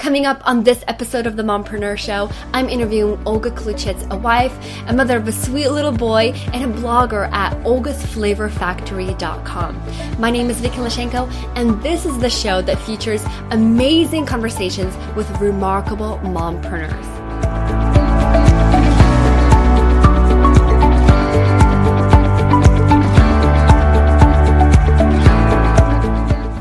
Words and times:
Coming 0.00 0.24
up 0.24 0.40
on 0.48 0.64
this 0.64 0.82
episode 0.88 1.26
of 1.26 1.36
the 1.36 1.42
Mompreneur 1.42 1.98
Show, 1.98 2.30
I'm 2.54 2.70
interviewing 2.70 3.20
Olga 3.26 3.50
Kluchitz, 3.50 4.10
a 4.10 4.16
wife, 4.16 4.56
a 4.86 4.94
mother 4.94 5.18
of 5.18 5.28
a 5.28 5.32
sweet 5.32 5.68
little 5.68 5.92
boy, 5.92 6.32
and 6.54 6.64
a 6.64 6.68
blogger 6.80 7.30
at 7.32 7.52
olgasflavorfactory.com. 7.64 9.82
My 10.18 10.30
name 10.30 10.48
is 10.48 10.58
Vicky 10.58 10.78
Lashenko, 10.78 11.30
and 11.54 11.82
this 11.82 12.06
is 12.06 12.18
the 12.18 12.30
show 12.30 12.62
that 12.62 12.80
features 12.80 13.22
amazing 13.50 14.24
conversations 14.24 14.96
with 15.14 15.28
remarkable 15.38 16.18
mompreneurs. 16.22 17.19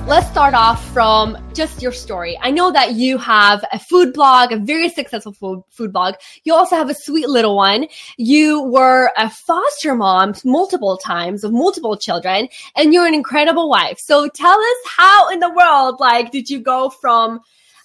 Let's 0.10 0.28
start 0.28 0.55
off 0.55 0.84
from 0.91 1.38
just 1.54 1.84
your 1.84 1.91
story. 1.91 2.36
I 2.41 2.50
know 2.50 2.71
that 2.71 2.94
you 2.94 3.20
have 3.20 3.64
a 3.71 3.78
food 3.78 4.12
blog, 4.12 4.52
a 4.52 4.58
very 4.58 4.89
successful 4.89 5.34
food, 5.34 5.62
food 5.70 5.94
blog. 5.94 6.16
You 6.45 6.55
also 6.55 6.76
have 6.77 6.90
a 6.90 6.95
sweet 6.95 7.30
little 7.30 7.55
one. 7.55 7.85
You 8.18 8.63
were 8.63 9.12
a 9.18 9.30
foster 9.30 9.94
mom 9.94 10.34
multiple 10.44 10.98
times 10.98 11.44
of 11.44 11.52
multiple 11.52 11.95
children 11.95 12.49
and 12.76 12.91
you're 12.91 13.05
an 13.05 13.13
incredible 13.13 13.70
wife. 13.70 13.99
So 13.99 14.27
tell 14.30 14.59
us 14.59 14.77
how 14.98 15.30
in 15.30 15.41
the 15.41 15.52
world, 15.52 15.99
like, 15.99 16.32
did 16.32 16.49
you 16.49 16.60
go 16.60 16.90
from 16.90 17.41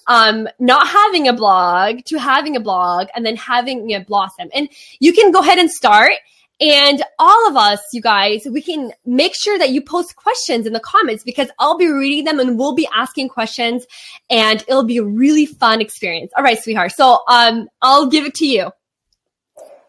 um, 0.07 0.49
not 0.59 0.89
having 0.89 1.29
a 1.29 1.35
blog 1.35 2.07
to 2.07 2.17
having 2.17 2.57
a 2.57 2.61
blog 2.61 3.09
and 3.15 3.27
then 3.27 3.37
having 3.37 3.91
it 3.91 4.07
blossom? 4.07 4.49
And 4.55 4.71
you 4.99 5.13
can 5.13 5.31
go 5.31 5.41
ahead 5.41 5.59
and 5.59 5.71
start 5.71 6.13
and 6.61 7.03
all 7.19 7.49
of 7.49 7.57
us, 7.57 7.81
you 7.93 8.01
guys, 8.01 8.47
we 8.51 8.63
can 8.63 8.93
make 9.05 9.35
sure 9.35 9.59
that 9.59 9.71
you 9.71 9.81
post 9.83 10.15
questions 10.17 10.67
in 10.67 10.73
the 10.73 10.81
comments 10.81 11.25
because 11.25 11.49
I'll 11.59 11.77
be 11.77 11.89
reading 11.89 12.25
them 12.25 12.39
and 12.39 12.59
we'll 12.59 12.75
be 12.75 12.89
asking 12.95 13.29
questions 13.29 13.87
and 14.31 14.63
it'll 14.69 14.85
be 14.85 14.99
a 14.99 15.05
really 15.05 15.47
fun 15.47 15.81
experience. 15.81 16.33
All 16.37 16.45
right, 16.45 16.63
sweetheart. 16.63 16.93
So, 16.93 17.21
um, 17.29 17.69
I'll 17.83 18.07
give 18.07 18.25
it 18.25 18.35
to 18.35 18.47
you. 18.47 18.71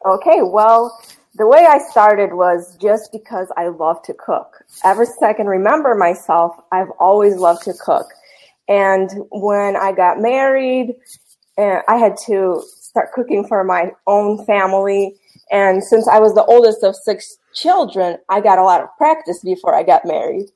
Okay. 0.05 0.41
Well, 0.41 0.97
the 1.35 1.47
way 1.47 1.65
I 1.67 1.79
started 1.79 2.33
was 2.33 2.77
just 2.81 3.11
because 3.11 3.47
I 3.57 3.67
love 3.67 4.01
to 4.03 4.13
cook. 4.13 4.63
Ever 4.83 5.05
since 5.05 5.21
I 5.21 5.33
can 5.33 5.47
remember 5.47 5.93
myself, 5.93 6.55
I've 6.71 6.91
always 6.99 7.35
loved 7.35 7.63
to 7.63 7.73
cook. 7.73 8.07
And 8.67 9.09
when 9.31 9.75
I 9.75 9.91
got 9.91 10.19
married, 10.19 10.95
eh, 11.57 11.81
I 11.87 11.97
had 11.97 12.17
to 12.25 12.63
start 12.79 13.11
cooking 13.13 13.45
for 13.47 13.63
my 13.63 13.91
own 14.07 14.45
family 14.45 15.15
and 15.51 15.83
since 15.83 16.07
I 16.07 16.19
was 16.19 16.33
the 16.33 16.45
oldest 16.45 16.83
of 16.83 16.95
six 16.95 17.37
children, 17.53 18.17
I 18.29 18.41
got 18.41 18.59
a 18.59 18.63
lot 18.63 18.81
of 18.81 18.89
practice 18.97 19.41
before 19.43 19.75
I 19.75 19.83
got 19.83 20.05
married. 20.05 20.47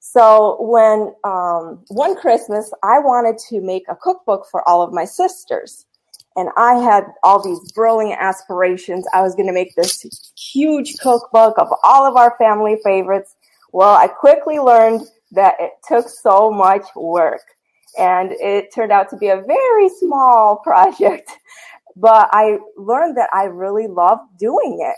So 0.00 0.56
when 0.60 1.14
um, 1.24 1.84
one 1.88 2.16
Christmas, 2.16 2.72
I 2.82 2.98
wanted 2.98 3.38
to 3.50 3.60
make 3.60 3.84
a 3.88 3.96
cookbook 3.96 4.46
for 4.50 4.66
all 4.68 4.82
of 4.82 4.92
my 4.92 5.04
sisters. 5.04 5.86
And 6.34 6.48
I 6.56 6.74
had 6.74 7.04
all 7.22 7.42
these 7.42 7.72
brilliant 7.72 8.20
aspirations. 8.20 9.06
I 9.12 9.20
was 9.20 9.34
going 9.34 9.46
to 9.46 9.52
make 9.52 9.74
this 9.76 10.32
huge 10.36 10.94
cookbook 11.00 11.58
of 11.58 11.68
all 11.84 12.06
of 12.06 12.16
our 12.16 12.34
family 12.38 12.78
favorites. 12.82 13.34
Well, 13.72 13.94
I 13.94 14.08
quickly 14.08 14.58
learned 14.58 15.02
that 15.32 15.54
it 15.60 15.72
took 15.86 16.08
so 16.08 16.50
much 16.50 16.84
work. 16.96 17.42
And 17.98 18.32
it 18.32 18.74
turned 18.74 18.90
out 18.90 19.10
to 19.10 19.16
be 19.16 19.28
a 19.28 19.42
very 19.46 19.88
small 20.00 20.56
project 20.64 21.30
but 21.96 22.28
I 22.32 22.58
learned 22.76 23.16
that 23.16 23.30
I 23.32 23.44
really 23.44 23.86
loved 23.86 24.38
doing 24.38 24.78
it. 24.80 24.96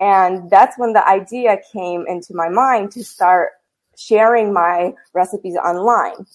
And 0.00 0.50
that's 0.50 0.78
when 0.78 0.92
the 0.92 1.06
idea 1.08 1.58
came 1.72 2.04
into 2.08 2.34
my 2.34 2.48
mind 2.48 2.92
to 2.92 3.04
start 3.04 3.50
sharing 3.96 4.52
my 4.52 4.92
recipes 5.14 5.56
online. 5.56 6.26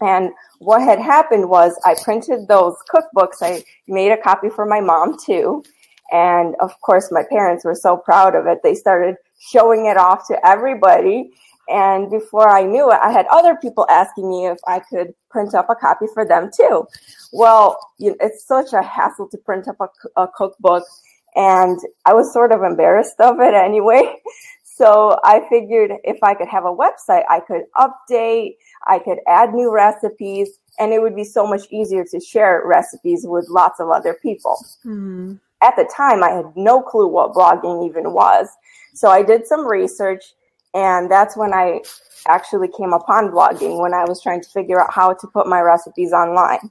And 0.00 0.30
what 0.58 0.82
had 0.82 0.98
happened 0.98 1.48
was 1.48 1.78
I 1.84 1.94
printed 2.02 2.48
those 2.48 2.76
cookbooks. 2.92 3.36
I 3.40 3.64
made 3.86 4.12
a 4.12 4.16
copy 4.16 4.48
for 4.50 4.66
my 4.66 4.80
mom 4.80 5.16
too. 5.24 5.62
And 6.10 6.54
of 6.60 6.78
course, 6.80 7.10
my 7.10 7.22
parents 7.30 7.64
were 7.64 7.74
so 7.74 7.96
proud 7.96 8.34
of 8.34 8.46
it. 8.46 8.58
They 8.62 8.74
started 8.74 9.16
showing 9.38 9.86
it 9.86 9.96
off 9.96 10.26
to 10.28 10.46
everybody. 10.46 11.30
And 11.72 12.10
before 12.10 12.48
I 12.48 12.64
knew 12.64 12.90
it, 12.90 12.98
I 13.02 13.10
had 13.10 13.26
other 13.30 13.56
people 13.56 13.86
asking 13.88 14.28
me 14.28 14.46
if 14.46 14.58
I 14.66 14.78
could 14.80 15.14
print 15.30 15.54
up 15.54 15.70
a 15.70 15.74
copy 15.74 16.06
for 16.12 16.24
them 16.26 16.50
too. 16.54 16.86
Well, 17.32 17.78
it's 17.98 18.44
such 18.44 18.74
a 18.74 18.82
hassle 18.82 19.28
to 19.28 19.38
print 19.38 19.68
up 19.68 19.76
a, 19.80 20.20
a 20.20 20.28
cookbook, 20.28 20.84
and 21.34 21.78
I 22.04 22.12
was 22.12 22.30
sort 22.30 22.52
of 22.52 22.62
embarrassed 22.62 23.18
of 23.20 23.40
it 23.40 23.54
anyway. 23.54 24.16
So 24.74 25.20
I 25.22 25.46
figured 25.50 25.92
if 26.02 26.22
I 26.22 26.34
could 26.34 26.48
have 26.48 26.64
a 26.64 26.74
website, 26.74 27.24
I 27.28 27.40
could 27.40 27.64
update, 27.76 28.56
I 28.86 28.98
could 28.98 29.18
add 29.28 29.52
new 29.52 29.70
recipes, 29.70 30.48
and 30.78 30.92
it 30.92 31.02
would 31.02 31.14
be 31.14 31.24
so 31.24 31.46
much 31.46 31.70
easier 31.70 32.04
to 32.10 32.18
share 32.18 32.62
recipes 32.64 33.24
with 33.24 33.48
lots 33.50 33.80
of 33.80 33.90
other 33.90 34.14
people. 34.14 34.56
Mm. 34.84 35.38
At 35.62 35.76
the 35.76 35.88
time, 35.94 36.24
I 36.24 36.30
had 36.30 36.56
no 36.56 36.80
clue 36.80 37.06
what 37.06 37.34
blogging 37.34 37.86
even 37.86 38.12
was. 38.12 38.48
So 38.94 39.08
I 39.08 39.22
did 39.22 39.46
some 39.46 39.68
research 39.68 40.24
and 40.74 41.10
that's 41.10 41.36
when 41.36 41.52
I 41.52 41.80
actually 42.28 42.68
came 42.68 42.92
upon 42.92 43.28
blogging 43.30 43.80
when 43.80 43.94
I 43.94 44.04
was 44.04 44.22
trying 44.22 44.42
to 44.42 44.48
figure 44.48 44.80
out 44.80 44.92
how 44.92 45.12
to 45.12 45.26
put 45.26 45.46
my 45.46 45.60
recipes 45.60 46.12
online. 46.12 46.70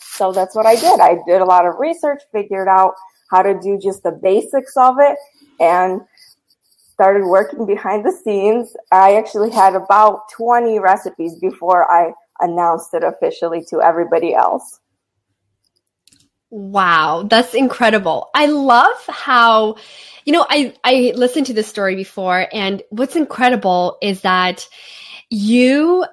So 0.00 0.32
that's 0.32 0.54
what 0.54 0.66
I 0.66 0.76
did. 0.76 1.00
I 1.00 1.18
did 1.26 1.40
a 1.40 1.44
lot 1.44 1.66
of 1.66 1.78
research, 1.78 2.22
figured 2.32 2.68
out 2.68 2.94
how 3.30 3.42
to 3.42 3.58
do 3.60 3.78
just 3.78 4.02
the 4.02 4.12
basics 4.12 4.76
of 4.76 4.96
it, 4.98 5.16
and 5.60 6.00
started 6.92 7.26
working 7.26 7.66
behind 7.66 8.04
the 8.04 8.12
scenes. 8.12 8.76
I 8.92 9.16
actually 9.16 9.50
had 9.50 9.74
about 9.74 10.28
20 10.36 10.78
recipes 10.78 11.34
before 11.40 11.90
I 11.90 12.12
announced 12.40 12.94
it 12.94 13.02
officially 13.02 13.64
to 13.70 13.80
everybody 13.80 14.34
else. 14.34 14.80
Wow, 16.56 17.26
that's 17.28 17.52
incredible. 17.52 18.30
I 18.32 18.46
love 18.46 19.04
how, 19.08 19.74
you 20.24 20.32
know, 20.32 20.46
I, 20.48 20.72
I 20.84 21.12
listened 21.16 21.46
to 21.46 21.52
this 21.52 21.66
story 21.66 21.96
before 21.96 22.46
and 22.52 22.80
what's 22.90 23.16
incredible 23.16 23.98
is 24.00 24.20
that 24.20 24.68
you, 25.30 26.06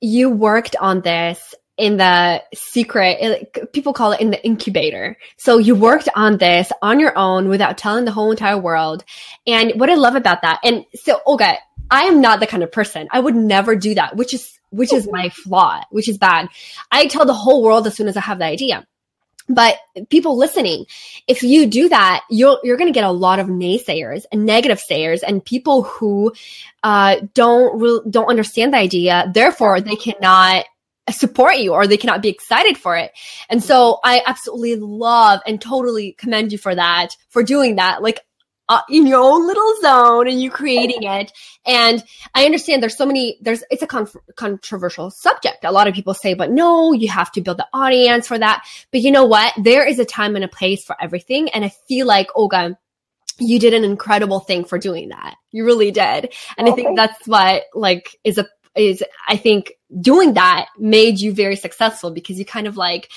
you 0.00 0.28
worked 0.28 0.74
on 0.80 1.02
this 1.02 1.54
in 1.78 1.98
the 1.98 2.42
secret, 2.52 3.72
people 3.72 3.92
call 3.92 4.10
it 4.10 4.20
in 4.20 4.30
the 4.30 4.44
incubator. 4.44 5.16
So 5.36 5.58
you 5.58 5.76
worked 5.76 6.08
on 6.16 6.38
this 6.38 6.72
on 6.82 6.98
your 6.98 7.16
own 7.16 7.48
without 7.48 7.78
telling 7.78 8.06
the 8.06 8.10
whole 8.10 8.32
entire 8.32 8.58
world. 8.58 9.04
And 9.46 9.78
what 9.78 9.88
I 9.88 9.94
love 9.94 10.16
about 10.16 10.42
that, 10.42 10.58
and 10.64 10.84
so, 10.96 11.20
okay, 11.28 11.58
I 11.92 12.06
am 12.06 12.20
not 12.20 12.40
the 12.40 12.48
kind 12.48 12.64
of 12.64 12.72
person. 12.72 13.06
I 13.12 13.20
would 13.20 13.36
never 13.36 13.76
do 13.76 13.94
that, 13.94 14.16
which 14.16 14.34
is, 14.34 14.58
which 14.70 14.92
is 14.92 15.06
oh. 15.06 15.12
my 15.12 15.28
flaw, 15.28 15.80
which 15.92 16.08
is 16.08 16.18
bad. 16.18 16.48
I 16.90 17.06
tell 17.06 17.24
the 17.24 17.32
whole 17.32 17.62
world 17.62 17.86
as 17.86 17.94
soon 17.94 18.08
as 18.08 18.16
I 18.16 18.20
have 18.22 18.40
the 18.40 18.46
idea. 18.46 18.84
But 19.48 19.76
people 20.10 20.36
listening, 20.36 20.86
if 21.28 21.42
you 21.42 21.66
do 21.66 21.88
that, 21.88 22.24
you're, 22.30 22.58
you're 22.64 22.76
going 22.76 22.92
to 22.92 22.98
get 22.98 23.04
a 23.04 23.10
lot 23.10 23.38
of 23.38 23.46
naysayers 23.46 24.24
and 24.32 24.44
negative 24.44 24.80
sayers 24.80 25.22
and 25.22 25.44
people 25.44 25.82
who, 25.82 26.32
uh, 26.82 27.16
don't, 27.34 27.80
re- 27.80 28.00
don't 28.10 28.28
understand 28.28 28.72
the 28.72 28.78
idea. 28.78 29.30
Therefore, 29.32 29.80
they 29.80 29.96
cannot 29.96 30.64
support 31.10 31.58
you 31.58 31.72
or 31.72 31.86
they 31.86 31.96
cannot 31.96 32.22
be 32.22 32.28
excited 32.28 32.76
for 32.76 32.96
it. 32.96 33.12
And 33.48 33.62
so 33.62 34.00
I 34.02 34.22
absolutely 34.26 34.76
love 34.76 35.40
and 35.46 35.60
totally 35.60 36.12
commend 36.12 36.50
you 36.50 36.58
for 36.58 36.74
that, 36.74 37.16
for 37.28 37.42
doing 37.42 37.76
that. 37.76 38.02
Like 38.02 38.20
uh, 38.68 38.80
in 38.90 39.06
your 39.06 39.20
own 39.20 39.46
little 39.46 39.74
zone 39.80 40.28
and 40.28 40.40
you 40.40 40.50
creating 40.50 41.02
it. 41.02 41.32
And 41.64 42.02
I 42.34 42.44
understand 42.44 42.82
there's 42.82 42.96
so 42.96 43.06
many, 43.06 43.38
there's, 43.40 43.62
it's 43.70 43.82
a 43.82 43.86
con- 43.86 44.08
controversial 44.36 45.10
subject. 45.10 45.64
A 45.64 45.72
lot 45.72 45.88
of 45.88 45.94
people 45.94 46.14
say, 46.14 46.34
but 46.34 46.50
no, 46.50 46.92
you 46.92 47.08
have 47.08 47.30
to 47.32 47.40
build 47.40 47.58
the 47.58 47.66
audience 47.72 48.26
for 48.26 48.38
that. 48.38 48.66
But 48.90 49.02
you 49.02 49.10
know 49.10 49.24
what? 49.24 49.52
There 49.56 49.86
is 49.86 49.98
a 49.98 50.04
time 50.04 50.36
and 50.36 50.44
a 50.44 50.48
place 50.48 50.84
for 50.84 50.96
everything. 51.00 51.48
And 51.50 51.64
I 51.64 51.72
feel 51.88 52.06
like, 52.06 52.28
Olga, 52.34 52.78
you 53.38 53.58
did 53.58 53.74
an 53.74 53.84
incredible 53.84 54.40
thing 54.40 54.64
for 54.64 54.78
doing 54.78 55.10
that. 55.10 55.36
You 55.52 55.64
really 55.64 55.90
did. 55.90 56.32
And 56.56 56.68
I 56.68 56.72
think 56.72 56.96
that's 56.96 57.26
what 57.26 57.64
like 57.74 58.16
is 58.24 58.38
a, 58.38 58.46
is 58.74 59.02
I 59.28 59.36
think 59.36 59.72
doing 60.00 60.34
that 60.34 60.68
made 60.78 61.20
you 61.20 61.32
very 61.32 61.56
successful 61.56 62.10
because 62.10 62.38
you 62.38 62.44
kind 62.44 62.66
of 62.66 62.76
like, 62.76 63.10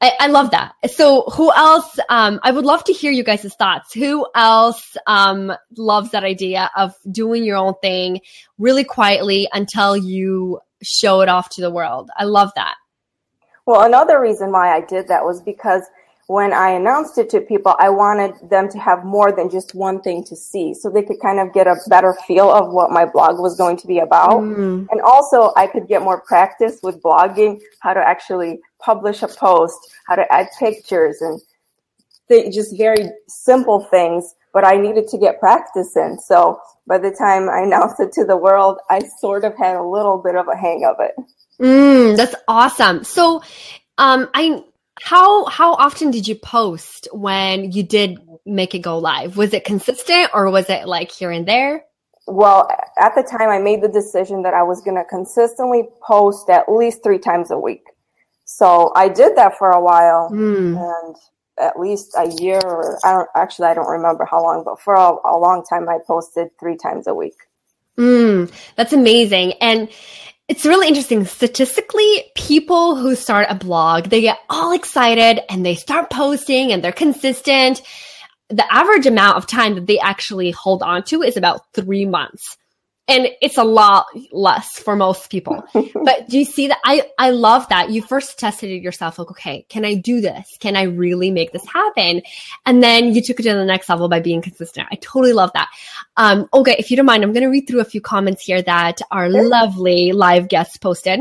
I, 0.00 0.12
I 0.20 0.26
love 0.28 0.52
that. 0.52 0.74
So 0.90 1.22
who 1.22 1.52
else, 1.52 1.98
um, 2.08 2.38
I 2.42 2.52
would 2.52 2.64
love 2.64 2.84
to 2.84 2.92
hear 2.92 3.10
you 3.10 3.24
guys' 3.24 3.52
thoughts. 3.54 3.92
Who 3.94 4.26
else, 4.34 4.96
um, 5.06 5.52
loves 5.76 6.10
that 6.12 6.22
idea 6.22 6.70
of 6.76 6.94
doing 7.10 7.42
your 7.42 7.56
own 7.56 7.74
thing 7.82 8.20
really 8.58 8.84
quietly 8.84 9.48
until 9.52 9.96
you 9.96 10.60
show 10.82 11.20
it 11.20 11.28
off 11.28 11.48
to 11.50 11.60
the 11.60 11.70
world? 11.70 12.10
I 12.16 12.24
love 12.24 12.52
that. 12.54 12.76
Well, 13.66 13.82
another 13.82 14.20
reason 14.20 14.52
why 14.52 14.74
I 14.74 14.80
did 14.80 15.08
that 15.08 15.24
was 15.24 15.42
because 15.42 15.82
when 16.28 16.52
I 16.52 16.70
announced 16.70 17.16
it 17.16 17.30
to 17.30 17.40
people, 17.40 17.74
I 17.78 17.88
wanted 17.88 18.34
them 18.50 18.68
to 18.70 18.78
have 18.78 19.02
more 19.02 19.32
than 19.32 19.50
just 19.50 19.74
one 19.74 20.00
thing 20.02 20.22
to 20.24 20.36
see 20.36 20.74
so 20.74 20.90
they 20.90 21.02
could 21.02 21.20
kind 21.20 21.40
of 21.40 21.54
get 21.54 21.66
a 21.66 21.76
better 21.88 22.14
feel 22.26 22.50
of 22.50 22.70
what 22.70 22.90
my 22.90 23.06
blog 23.06 23.40
was 23.40 23.56
going 23.56 23.78
to 23.78 23.86
be 23.86 23.98
about. 23.98 24.42
Mm. 24.42 24.86
And 24.90 25.00
also 25.00 25.52
I 25.56 25.66
could 25.66 25.88
get 25.88 26.02
more 26.02 26.20
practice 26.20 26.80
with 26.82 27.02
blogging, 27.02 27.60
how 27.80 27.94
to 27.94 28.00
actually 28.00 28.60
publish 28.80 29.22
a 29.22 29.28
post, 29.28 29.78
how 30.06 30.16
to 30.16 30.32
add 30.32 30.48
pictures 30.58 31.20
and 31.20 31.40
th- 32.28 32.54
just 32.54 32.76
very 32.76 33.10
simple 33.28 33.80
things, 33.90 34.34
but 34.52 34.64
I 34.64 34.76
needed 34.76 35.08
to 35.08 35.18
get 35.18 35.40
practice 35.40 35.96
in. 35.96 36.18
So 36.18 36.60
by 36.86 36.98
the 36.98 37.10
time 37.10 37.48
I 37.48 37.60
announced 37.60 38.00
it 38.00 38.12
to 38.12 38.24
the 38.24 38.36
world, 38.36 38.78
I 38.90 39.00
sort 39.20 39.44
of 39.44 39.56
had 39.56 39.76
a 39.76 39.82
little 39.82 40.18
bit 40.18 40.36
of 40.36 40.46
a 40.48 40.56
hang 40.56 40.84
of 40.84 40.96
it. 41.00 41.14
Mm, 41.60 42.16
that's 42.16 42.34
awesome. 42.46 43.04
So, 43.04 43.42
um, 43.98 44.28
I 44.32 44.62
how 45.00 45.44
how 45.46 45.74
often 45.74 46.10
did 46.10 46.26
you 46.26 46.34
post 46.34 47.08
when 47.12 47.72
you 47.72 47.82
did 47.82 48.18
make 48.46 48.74
it 48.74 48.80
go 48.80 48.98
live? 48.98 49.36
Was 49.36 49.52
it 49.52 49.64
consistent 49.64 50.30
or 50.32 50.50
was 50.50 50.68
it 50.70 50.86
like 50.86 51.10
here 51.10 51.30
and 51.30 51.46
there? 51.46 51.84
Well, 52.26 52.68
at 52.98 53.14
the 53.14 53.22
time, 53.22 53.48
I 53.48 53.58
made 53.58 53.82
the 53.82 53.88
decision 53.88 54.42
that 54.42 54.52
I 54.52 54.62
was 54.62 54.82
going 54.82 54.96
to 54.96 55.04
consistently 55.04 55.84
post 56.06 56.50
at 56.50 56.70
least 56.70 57.02
three 57.02 57.18
times 57.18 57.50
a 57.50 57.58
week. 57.58 57.84
So 58.50 58.92
I 58.96 59.10
did 59.10 59.36
that 59.36 59.58
for 59.58 59.70
a 59.70 59.80
while, 59.80 60.30
mm. 60.30 60.74
and 60.74 61.16
at 61.60 61.78
least 61.78 62.14
a 62.16 62.30
year, 62.40 62.58
or 62.64 62.98
I 63.04 63.12
don't 63.12 63.28
actually 63.36 63.68
I 63.68 63.74
don't 63.74 63.90
remember 63.90 64.24
how 64.24 64.42
long, 64.42 64.64
but 64.64 64.80
for 64.80 64.94
a, 64.94 65.10
a 65.10 65.36
long 65.36 65.64
time, 65.68 65.86
I 65.86 65.98
posted 66.06 66.48
three 66.58 66.78
times 66.78 67.06
a 67.06 67.14
week. 67.14 67.36
Mm, 67.98 68.50
that's 68.74 68.94
amazing, 68.94 69.52
and 69.60 69.90
it's 70.48 70.64
really 70.64 70.88
interesting. 70.88 71.26
Statistically, 71.26 72.24
people 72.34 72.96
who 72.96 73.14
start 73.16 73.48
a 73.50 73.54
blog, 73.54 74.04
they 74.04 74.22
get 74.22 74.38
all 74.48 74.72
excited 74.72 75.42
and 75.52 75.64
they 75.64 75.74
start 75.74 76.08
posting 76.08 76.72
and 76.72 76.82
they're 76.82 76.90
consistent. 76.90 77.82
The 78.48 78.72
average 78.72 79.04
amount 79.04 79.36
of 79.36 79.46
time 79.46 79.74
that 79.74 79.86
they 79.86 79.98
actually 79.98 80.52
hold 80.52 80.82
on 80.82 81.02
to 81.04 81.20
is 81.20 81.36
about 81.36 81.70
three 81.74 82.06
months 82.06 82.56
and 83.08 83.28
it's 83.40 83.56
a 83.56 83.64
lot 83.64 84.06
less 84.30 84.78
for 84.78 84.94
most 84.94 85.30
people. 85.30 85.64
but 85.72 86.28
do 86.28 86.38
you 86.38 86.44
see 86.44 86.68
that? 86.68 86.78
I, 86.84 87.10
I 87.18 87.30
love 87.30 87.66
that 87.70 87.90
you 87.90 88.02
first 88.02 88.38
tested 88.38 88.70
it 88.70 88.82
yourself. 88.82 89.18
Like, 89.18 89.30
okay, 89.30 89.66
can 89.70 89.86
I 89.86 89.94
do 89.94 90.20
this? 90.20 90.56
Can 90.60 90.76
I 90.76 90.82
really 90.82 91.30
make 91.30 91.52
this 91.52 91.66
happen? 91.66 92.22
And 92.66 92.82
then 92.82 93.14
you 93.14 93.22
took 93.22 93.40
it 93.40 93.44
to 93.44 93.54
the 93.54 93.64
next 93.64 93.88
level 93.88 94.08
by 94.10 94.20
being 94.20 94.42
consistent. 94.42 94.88
I 94.92 94.96
totally 94.96 95.32
love 95.32 95.50
that. 95.54 95.68
Um, 96.18 96.48
okay. 96.52 96.76
If 96.78 96.90
you 96.90 96.98
don't 96.98 97.06
mind, 97.06 97.24
I'm 97.24 97.32
going 97.32 97.44
to 97.44 97.50
read 97.50 97.66
through 97.66 97.80
a 97.80 97.86
few 97.86 98.02
comments 98.02 98.44
here 98.44 98.60
that 98.60 99.00
our 99.10 99.30
lovely 99.30 100.12
live 100.12 100.48
guests 100.48 100.76
posted. 100.76 101.20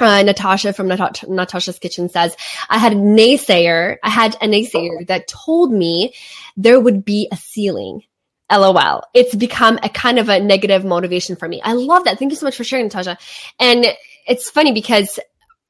Uh, 0.00 0.24
Natasha 0.24 0.72
from 0.72 0.88
Nat- 0.88 1.22
Natasha's 1.28 1.78
Kitchen 1.78 2.08
says, 2.08 2.36
I 2.68 2.78
had 2.78 2.92
a 2.92 2.96
naysayer. 2.96 3.98
I 4.02 4.10
had 4.10 4.34
a 4.36 4.48
naysayer 4.48 5.06
that 5.06 5.28
told 5.28 5.72
me 5.72 6.14
there 6.56 6.80
would 6.80 7.04
be 7.04 7.28
a 7.30 7.36
ceiling 7.36 8.02
LOL. 8.50 9.02
It's 9.14 9.34
become 9.34 9.78
a 9.82 9.88
kind 9.88 10.18
of 10.18 10.28
a 10.28 10.40
negative 10.40 10.84
motivation 10.84 11.36
for 11.36 11.48
me. 11.48 11.60
I 11.62 11.72
love 11.72 12.04
that. 12.04 12.18
Thank 12.18 12.32
you 12.32 12.36
so 12.36 12.46
much 12.46 12.56
for 12.56 12.64
sharing, 12.64 12.86
Natasha. 12.86 13.18
And 13.58 13.86
it's 14.26 14.50
funny 14.50 14.72
because 14.72 15.18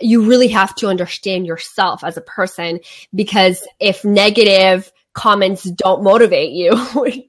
you 0.01 0.27
really 0.27 0.49
have 0.49 0.75
to 0.77 0.89
understand 0.89 1.47
yourself 1.47 2.03
as 2.03 2.17
a 2.17 2.21
person 2.21 2.81
because 3.15 3.67
if 3.81 4.05
negative 4.05 4.93
comments 5.15 5.63
don't 5.63 6.03
motivate 6.03 6.51
you, 6.51 6.73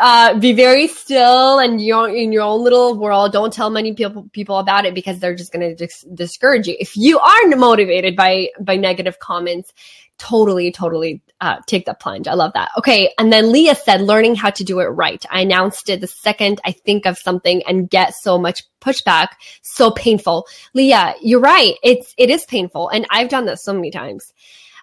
uh, 0.00 0.38
be 0.38 0.52
very 0.52 0.86
still 0.86 1.58
and 1.58 1.80
you're 1.80 2.08
in 2.08 2.32
your 2.32 2.42
own 2.42 2.62
little 2.62 2.96
world. 2.96 3.32
Don't 3.32 3.52
tell 3.52 3.68
many 3.70 3.92
people 3.92 4.28
people 4.32 4.58
about 4.58 4.86
it 4.86 4.94
because 4.94 5.18
they're 5.18 5.34
just 5.34 5.52
going 5.52 5.68
to 5.68 5.74
dis- 5.74 6.06
discourage 6.14 6.68
you. 6.68 6.76
If 6.78 6.96
you 6.96 7.18
are 7.18 7.48
motivated 7.56 8.14
by 8.14 8.50
by 8.60 8.76
negative 8.76 9.18
comments, 9.18 9.72
totally, 10.20 10.70
totally 10.70 11.22
uh, 11.40 11.56
take 11.66 11.86
the 11.86 11.94
plunge. 11.94 12.28
I 12.28 12.34
love 12.34 12.52
that. 12.52 12.70
Okay. 12.78 13.12
And 13.18 13.32
then 13.32 13.50
Leah 13.50 13.74
said, 13.74 14.02
learning 14.02 14.34
how 14.34 14.50
to 14.50 14.62
do 14.62 14.80
it 14.80 14.84
right. 14.84 15.24
I 15.30 15.40
announced 15.40 15.88
it 15.88 16.00
the 16.00 16.06
second 16.06 16.60
I 16.64 16.72
think 16.72 17.06
of 17.06 17.16
something 17.16 17.62
and 17.66 17.88
get 17.88 18.14
so 18.14 18.38
much 18.38 18.62
pushback. 18.80 19.28
So 19.62 19.90
painful. 19.90 20.46
Leah, 20.74 21.14
you're 21.22 21.40
right. 21.40 21.74
It's, 21.82 22.14
it 22.18 22.30
is 22.30 22.44
painful. 22.44 22.90
And 22.90 23.06
I've 23.10 23.30
done 23.30 23.46
this 23.46 23.64
so 23.64 23.72
many 23.72 23.90
times. 23.90 24.32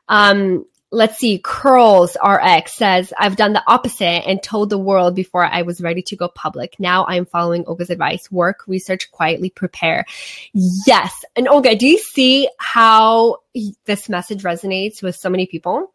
Um, 0.10 0.66
let's 0.92 1.18
see, 1.18 1.40
Curls 1.44 2.16
RX 2.24 2.74
says, 2.74 3.14
I've 3.18 3.36
done 3.36 3.54
the 3.54 3.64
opposite 3.68 4.28
and 4.28 4.42
told 4.42 4.70
the 4.70 4.78
world 4.78 5.16
before 5.16 5.46
I 5.46 5.64
was 5.64 5.82
ready 5.82 6.02
to 6.04 6.16
go 6.16 6.28
public. 6.30 6.80
Now 6.80 7.06
I'm 7.08 7.26
following 7.26 7.66
Olga's 7.66 7.90
advice. 7.90 8.32
Work, 8.32 8.64
research, 8.68 9.12
quietly 9.12 9.50
prepare. 9.50 10.06
Yes. 10.54 11.26
And 11.36 11.48
Olga, 11.48 11.76
do 11.76 11.88
you 11.88 12.00
see 12.00 12.50
how 12.58 13.38
this 13.86 14.08
message 14.08 14.44
resonates 14.44 15.04
with 15.04 15.16
so 15.16 15.30
many 15.30 15.46
people? 15.46 15.94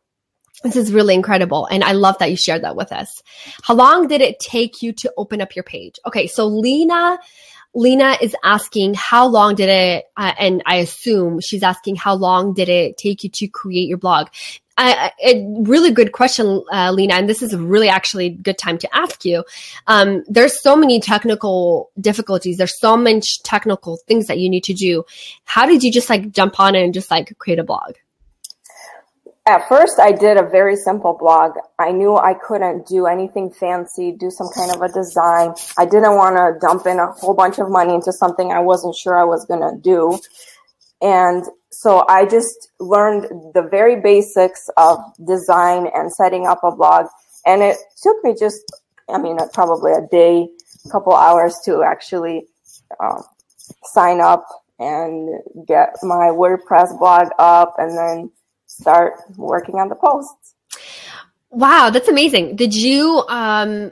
This 0.63 0.77
is 0.77 0.93
really 0.93 1.15
incredible. 1.15 1.67
And 1.67 1.83
I 1.83 1.93
love 1.93 2.19
that 2.19 2.31
you 2.31 2.37
shared 2.37 2.63
that 2.63 2.77
with 2.77 2.93
us. 2.93 3.23
How 3.63 3.75
long 3.75 4.07
did 4.07 4.21
it 4.21 4.39
take 4.39 4.83
you 4.83 4.93
to 4.93 5.13
open 5.17 5.41
up 5.41 5.57
your 5.57 5.65
page? 5.65 5.99
Okay. 6.07 6.27
So 6.27 6.47
Lena, 6.47 7.19
Lena 7.75 8.19
is 8.21 8.37
asking 8.45 8.95
how 8.95 9.27
long 9.27 9.55
did 9.55 9.71
it, 9.71 10.05
uh, 10.17 10.33
and 10.39 10.63
I 10.67 10.77
assume 10.77 11.41
she's 11.41 11.63
asking 11.63 11.97
how 11.97 12.15
long 12.15 12.53
did 12.53 12.69
it 12.69 12.99
take 12.99 13.25
you 13.25 13.31
to 13.31 13.49
create 13.49 13.89
your 13.89 13.97
blog? 13.97 14.29
I, 14.79 15.13
a 15.23 15.45
really 15.61 15.91
good 15.91 16.13
question, 16.13 16.65
uh, 16.73 16.91
Lena, 16.93 17.15
and 17.15 17.29
this 17.29 17.43
is 17.43 17.55
really 17.55 17.89
actually 17.89 18.27
a 18.27 18.31
good 18.31 18.59
time 18.59 18.79
to 18.79 18.97
ask 18.97 19.25
you. 19.25 19.45
Um, 19.87 20.25
there's 20.29 20.61
so 20.63 20.77
many 20.77 20.99
technical 21.01 21.91
difficulties. 22.01 22.57
There's 22.57 22.79
so 22.79 22.97
much 22.97 23.43
technical 23.43 23.99
things 24.09 24.27
that 24.27 24.39
you 24.39 24.49
need 24.49 24.65
to 24.65 24.75
do. 24.75 25.05
How 25.45 25.67
did 25.67 25.83
you 25.83 25.93
just 25.93 26.09
like 26.09 26.33
jump 26.33 26.59
on 26.59 26.75
and 26.75 26.95
just 26.95 27.11
like 27.11 27.37
create 27.39 27.59
a 27.59 27.65
blog? 27.65 27.95
At 29.45 29.69
first, 29.69 29.99
I 29.99 30.13
did 30.13 30.37
a 30.37 30.49
very 30.49 30.77
simple 30.77 31.17
blog. 31.19 31.57
I 31.77 31.91
knew 31.91 32.17
I 32.17 32.35
couldn't 32.35 32.87
do 32.87 33.07
anything 33.07 33.51
fancy, 33.51 34.13
do 34.13 34.31
some 34.31 34.49
kind 34.55 34.71
of 34.73 34.81
a 34.81 34.89
design. 34.89 35.55
I 35.77 35.85
didn't 35.85 36.15
want 36.15 36.37
to 36.37 36.65
dump 36.65 36.87
in 36.87 37.01
a 37.01 37.11
whole 37.11 37.35
bunch 37.35 37.59
of 37.59 37.69
money 37.69 37.93
into 37.93 38.13
something 38.13 38.53
I 38.53 38.61
wasn't 38.61 38.95
sure 38.95 39.19
I 39.19 39.25
was 39.25 39.45
going 39.47 39.61
to 39.61 39.77
do. 39.81 40.17
And 41.01 41.45
so 41.83 42.05
I 42.09 42.27
just 42.27 42.71
learned 42.79 43.25
the 43.55 43.63
very 43.69 44.01
basics 44.01 44.71
of 44.77 45.01
design 45.27 45.89
and 45.93 46.13
setting 46.13 46.47
up 46.47 46.61
a 46.63 46.71
blog. 46.71 47.07
And 47.45 47.61
it 47.61 47.77
took 48.01 48.23
me 48.23 48.37
just, 48.39 48.63
I 49.13 49.19
mean, 49.19 49.37
probably 49.53 49.91
a 49.91 50.07
day, 50.09 50.49
a 50.87 50.89
couple 50.91 51.13
hours 51.13 51.57
to 51.65 51.83
actually 51.83 52.47
um, 53.03 53.25
sign 53.83 54.21
up 54.21 54.47
and 54.79 55.41
get 55.67 55.97
my 56.05 56.31
WordPress 56.31 56.97
blog 57.01 57.31
up 57.41 57.75
and 57.79 57.99
then 57.99 58.31
start 58.69 59.15
working 59.37 59.75
on 59.81 59.89
the 59.89 59.97
posts. 59.97 60.55
Wow, 61.51 61.91
that's 61.91 62.07
amazing. 62.07 62.55
Did 62.55 62.77
you 62.77 63.25
um 63.29 63.91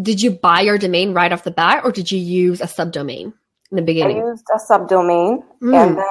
did 0.00 0.22
you 0.22 0.30
buy 0.30 0.62
your 0.62 0.78
domain 0.78 1.12
right 1.12 1.30
off 1.30 1.44
the 1.44 1.50
bat 1.50 1.84
or 1.84 1.92
did 1.92 2.10
you 2.10 2.18
use 2.18 2.62
a 2.62 2.66
subdomain 2.66 3.34
in 3.70 3.76
the 3.76 3.82
beginning? 3.82 4.22
I 4.22 4.28
used 4.30 4.46
a 4.50 4.72
subdomain 4.72 5.42
mm. 5.60 5.74
and 5.74 5.98
then 5.98 6.06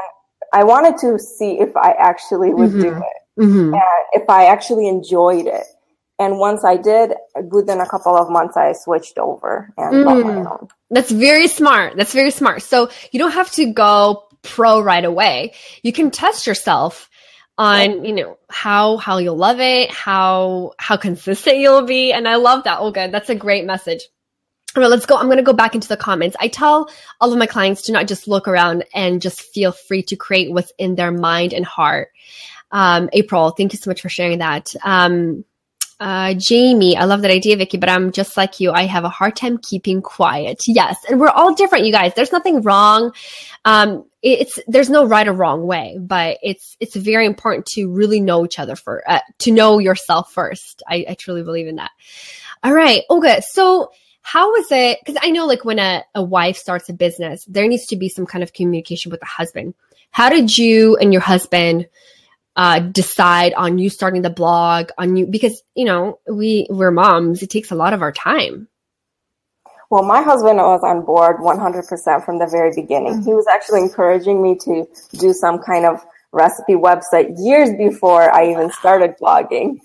I 0.53 0.63
wanted 0.63 0.97
to 0.99 1.19
see 1.19 1.59
if 1.59 1.75
I 1.75 1.91
actually 1.91 2.53
would 2.53 2.71
mm-hmm. 2.71 2.81
do 2.81 2.89
it 2.89 3.43
mm-hmm. 3.43 3.73
and 3.73 3.83
if 4.13 4.29
I 4.29 4.45
actually 4.45 4.87
enjoyed 4.87 5.47
it. 5.47 5.65
And 6.19 6.39
once 6.39 6.63
I 6.63 6.77
did, 6.77 7.13
within 7.51 7.79
a 7.79 7.87
couple 7.87 8.17
of 8.17 8.31
months, 8.31 8.57
I 8.57 8.73
switched 8.73 9.19
over 9.19 9.71
and 9.77 9.93
mm. 9.93 10.03
bought 10.03 10.25
my 10.25 10.49
own. 10.49 10.67
That's 10.89 11.11
very 11.11 11.47
smart. 11.47 11.95
That's 11.95 12.11
very 12.11 12.31
smart. 12.31 12.63
So 12.63 12.89
you 13.11 13.19
don't 13.19 13.33
have 13.33 13.51
to 13.51 13.71
go 13.71 14.23
pro 14.41 14.81
right 14.81 15.05
away. 15.05 15.53
You 15.83 15.93
can 15.93 16.09
test 16.09 16.47
yourself 16.47 17.07
on 17.57 18.05
you 18.05 18.13
know 18.13 18.37
how 18.49 18.97
how 18.97 19.17
you'll 19.17 19.35
love 19.35 19.59
it 19.59 19.91
how 19.91 20.73
how 20.77 20.95
consistent 20.95 21.57
you'll 21.63 21.81
be 21.81 22.13
and 22.13 22.27
i 22.27 22.35
love 22.35 22.63
that 22.65 22.79
olga 22.79 23.09
that's 23.09 23.29
a 23.29 23.35
great 23.35 23.65
message 23.65 24.03
right, 24.81 24.89
let's 24.89 25.05
go. 25.05 25.17
I'm 25.17 25.25
going 25.25 25.37
to 25.37 25.43
go 25.43 25.53
back 25.53 25.75
into 25.75 25.87
the 25.87 25.97
comments. 25.97 26.35
I 26.39 26.47
tell 26.47 26.89
all 27.19 27.31
of 27.31 27.39
my 27.39 27.47
clients 27.47 27.83
to 27.83 27.91
not 27.91 28.07
just 28.07 28.27
look 28.27 28.47
around 28.47 28.85
and 28.93 29.21
just 29.21 29.41
feel 29.41 29.71
free 29.71 30.03
to 30.03 30.15
create 30.15 30.51
what's 30.51 30.71
in 30.77 30.95
their 30.95 31.11
mind 31.11 31.53
and 31.53 31.65
heart. 31.65 32.09
Um, 32.71 33.09
April, 33.13 33.51
thank 33.51 33.73
you 33.73 33.79
so 33.79 33.89
much 33.89 34.01
for 34.01 34.09
sharing 34.09 34.39
that. 34.39 34.73
Um, 34.83 35.45
uh, 35.99 36.35
Jamie, 36.35 36.95
I 36.95 37.05
love 37.05 37.23
that 37.23 37.31
idea, 37.31 37.57
Vicky, 37.57 37.77
but 37.77 37.89
I'm 37.89 38.11
just 38.11 38.37
like 38.37 38.59
you. 38.59 38.71
I 38.71 38.83
have 38.83 39.03
a 39.03 39.09
hard 39.09 39.35
time 39.35 39.57
keeping 39.57 40.01
quiet. 40.01 40.63
Yes. 40.67 40.97
And 41.09 41.19
we're 41.19 41.29
all 41.29 41.55
different, 41.55 41.85
you 41.85 41.91
guys. 41.91 42.13
There's 42.15 42.31
nothing 42.31 42.61
wrong. 42.61 43.13
Um, 43.65 44.05
it's, 44.21 44.59
there's 44.67 44.89
no 44.91 45.05
right 45.05 45.27
or 45.27 45.33
wrong 45.33 45.65
way, 45.65 45.97
but 45.99 46.37
it's, 46.43 46.77
it's 46.79 46.95
very 46.95 47.25
important 47.25 47.65
to 47.67 47.89
really 47.89 48.19
know 48.19 48.45
each 48.45 48.59
other 48.59 48.75
for, 48.75 49.09
uh, 49.09 49.21
to 49.39 49.51
know 49.51 49.79
yourself 49.79 50.31
first. 50.31 50.83
I, 50.87 51.05
I 51.09 51.13
truly 51.15 51.43
believe 51.43 51.67
in 51.67 51.77
that. 51.77 51.91
All 52.63 52.73
right. 52.73 53.03
Okay. 53.09 53.41
So, 53.41 53.91
how 54.27 54.51
was 54.51 54.67
it? 54.71 54.99
Because 54.99 55.17
I 55.23 55.31
know, 55.31 55.45
like, 55.45 55.63
when 55.63 55.79
a, 55.79 56.03
a 56.13 56.21
wife 56.21 56.57
starts 56.57 56.89
a 56.89 56.93
business, 56.93 57.45
there 57.45 57.65
needs 57.65 57.85
to 57.87 57.95
be 57.95 58.09
some 58.09 58.25
kind 58.25 58.43
of 58.43 58.51
communication 58.51 59.09
with 59.09 59.21
the 59.21 59.25
husband. 59.25 59.73
How 60.11 60.29
did 60.29 60.57
you 60.57 60.97
and 60.97 61.13
your 61.13 61.21
husband 61.21 61.87
uh, 62.57 62.79
decide 62.79 63.53
on 63.53 63.77
you 63.77 63.89
starting 63.89 64.23
the 64.23 64.29
blog 64.29 64.89
on 64.97 65.15
you 65.15 65.27
because 65.27 65.63
you 65.75 65.85
know 65.85 66.19
we 66.29 66.67
we're 66.69 66.91
moms 66.91 67.43
it 67.43 67.51
takes 67.51 67.69
a 67.69 67.75
lot 67.75 67.93
of 67.93 68.01
our 68.01 68.11
time 68.11 68.67
well 69.91 70.01
my 70.01 70.23
husband 70.23 70.57
was 70.57 70.81
on 70.83 71.05
board 71.05 71.37
100% 71.37 72.25
from 72.25 72.39
the 72.39 72.47
very 72.47 72.71
beginning 72.75 73.13
mm-hmm. 73.13 73.29
he 73.29 73.33
was 73.33 73.45
actually 73.45 73.81
encouraging 73.81 74.41
me 74.41 74.57
to 74.57 74.87
do 75.19 75.33
some 75.33 75.59
kind 75.59 75.85
of 75.85 76.03
recipe 76.31 76.73
website 76.73 77.35
years 77.37 77.69
before 77.77 78.33
i 78.33 78.49
even 78.49 78.71
started 78.71 79.13
blogging 79.21 79.77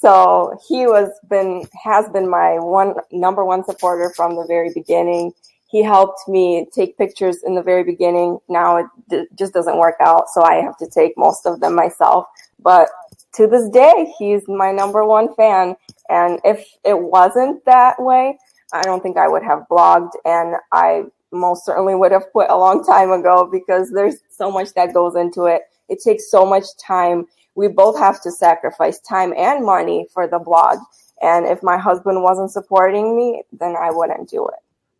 so 0.00 0.58
he 0.68 0.86
was 0.86 1.10
been 1.28 1.64
has 1.82 2.08
been 2.10 2.28
my 2.28 2.58
one 2.58 2.94
number 3.12 3.44
one 3.44 3.64
supporter 3.64 4.12
from 4.16 4.36
the 4.36 4.44
very 4.46 4.70
beginning 4.74 5.32
he 5.68 5.82
helped 5.82 6.28
me 6.28 6.66
take 6.72 6.96
pictures 6.96 7.42
in 7.44 7.54
the 7.54 7.62
very 7.62 7.82
beginning. 7.82 8.38
Now 8.48 8.76
it 8.76 8.86
d- 9.10 9.26
just 9.34 9.52
doesn't 9.52 9.78
work 9.78 9.96
out, 10.00 10.28
so 10.28 10.42
I 10.42 10.56
have 10.62 10.76
to 10.78 10.88
take 10.88 11.14
most 11.16 11.44
of 11.44 11.60
them 11.60 11.74
myself. 11.74 12.26
But 12.60 12.88
to 13.34 13.46
this 13.46 13.68
day, 13.70 14.12
he's 14.18 14.46
my 14.48 14.70
number 14.70 15.04
one 15.04 15.34
fan. 15.34 15.74
And 16.08 16.40
if 16.44 16.64
it 16.84 16.98
wasn't 16.98 17.64
that 17.64 18.00
way, 18.00 18.38
I 18.72 18.82
don't 18.82 19.02
think 19.02 19.16
I 19.16 19.28
would 19.28 19.42
have 19.42 19.66
blogged. 19.70 20.12
And 20.24 20.56
I 20.72 21.04
most 21.32 21.66
certainly 21.66 21.96
would 21.96 22.12
have 22.12 22.30
quit 22.30 22.48
a 22.48 22.56
long 22.56 22.84
time 22.84 23.10
ago 23.10 23.48
because 23.50 23.90
there's 23.90 24.16
so 24.30 24.50
much 24.50 24.72
that 24.74 24.94
goes 24.94 25.16
into 25.16 25.44
it. 25.44 25.62
It 25.88 26.00
takes 26.02 26.30
so 26.30 26.46
much 26.46 26.64
time. 26.78 27.26
We 27.56 27.68
both 27.68 27.98
have 27.98 28.22
to 28.22 28.30
sacrifice 28.30 29.00
time 29.00 29.32
and 29.36 29.64
money 29.64 30.06
for 30.12 30.28
the 30.28 30.38
blog. 30.38 30.78
And 31.22 31.46
if 31.46 31.62
my 31.62 31.78
husband 31.78 32.22
wasn't 32.22 32.52
supporting 32.52 33.16
me, 33.16 33.42
then 33.58 33.74
I 33.76 33.90
wouldn't 33.90 34.28
do 34.28 34.46
it. 34.48 34.54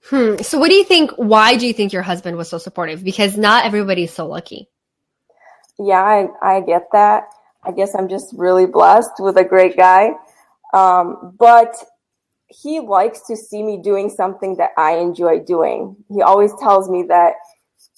Hmm. 0.08 0.42
So 0.42 0.58
what 0.58 0.68
do 0.68 0.74
you 0.74 0.84
think? 0.84 1.10
Why 1.12 1.56
do 1.56 1.66
you 1.66 1.72
think 1.72 1.92
your 1.92 2.02
husband 2.02 2.36
was 2.36 2.48
so 2.48 2.58
supportive? 2.58 3.04
Because 3.04 3.36
not 3.36 3.64
everybody's 3.64 4.12
so 4.12 4.26
lucky. 4.26 4.68
Yeah, 5.78 6.02
I, 6.02 6.28
I 6.40 6.60
get 6.60 6.88
that. 6.92 7.24
I 7.62 7.72
guess 7.72 7.94
I'm 7.94 8.08
just 8.08 8.32
really 8.36 8.66
blessed 8.66 9.12
with 9.18 9.36
a 9.36 9.44
great 9.44 9.76
guy. 9.76 10.12
Um, 10.72 11.34
but 11.38 11.74
he 12.48 12.80
likes 12.80 13.26
to 13.26 13.36
see 13.36 13.62
me 13.62 13.82
doing 13.82 14.08
something 14.08 14.56
that 14.56 14.70
I 14.78 14.92
enjoy 14.92 15.40
doing. 15.40 15.96
He 16.08 16.22
always 16.22 16.52
tells 16.60 16.88
me 16.88 17.02
that 17.08 17.34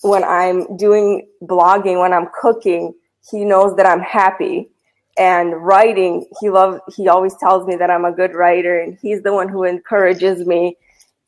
when 0.03 0.25
I'm 0.25 0.77
doing 0.77 1.29
blogging, 1.43 2.01
when 2.01 2.13
I'm 2.13 2.29
cooking, 2.41 2.95
he 3.31 3.45
knows 3.45 3.77
that 3.77 3.87
I'm 3.87 4.01
happy. 4.01 4.71
And 5.17 5.55
writing, 5.57 6.27
he 6.41 6.49
loves, 6.49 6.79
he 6.95 7.09
always 7.09 7.35
tells 7.37 7.67
me 7.67 7.75
that 7.77 7.91
I'm 7.91 8.05
a 8.05 8.13
good 8.13 8.35
writer 8.35 8.79
and 8.79 8.97
he's 9.03 9.23
the 9.23 9.33
one 9.33 9.49
who 9.49 9.65
encourages 9.65 10.47
me. 10.47 10.77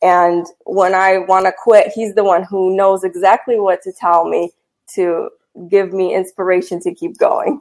And 0.01 0.45
when 0.65 0.95
I 0.95 1.19
want 1.19 1.45
to 1.45 1.53
quit, 1.61 1.91
he's 1.93 2.15
the 2.15 2.23
one 2.23 2.43
who 2.43 2.75
knows 2.75 3.03
exactly 3.03 3.59
what 3.59 3.81
to 3.83 3.91
tell 3.91 4.27
me 4.27 4.51
to 4.95 5.29
give 5.69 5.91
me 5.91 6.15
inspiration 6.15 6.79
to 6.81 6.93
keep 6.93 7.17
going. 7.17 7.59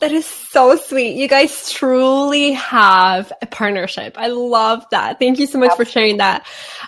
That 0.00 0.12
is 0.12 0.26
so 0.26 0.76
sweet. 0.76 1.16
You 1.16 1.26
guys 1.26 1.70
truly 1.70 2.52
have 2.52 3.32
a 3.42 3.46
partnership. 3.46 4.16
I 4.16 4.28
love 4.28 4.84
that. 4.90 5.18
Thank 5.18 5.38
you 5.38 5.46
so 5.46 5.58
much 5.58 5.74
for 5.76 5.84
sharing 5.84 6.18
that. 6.18 6.46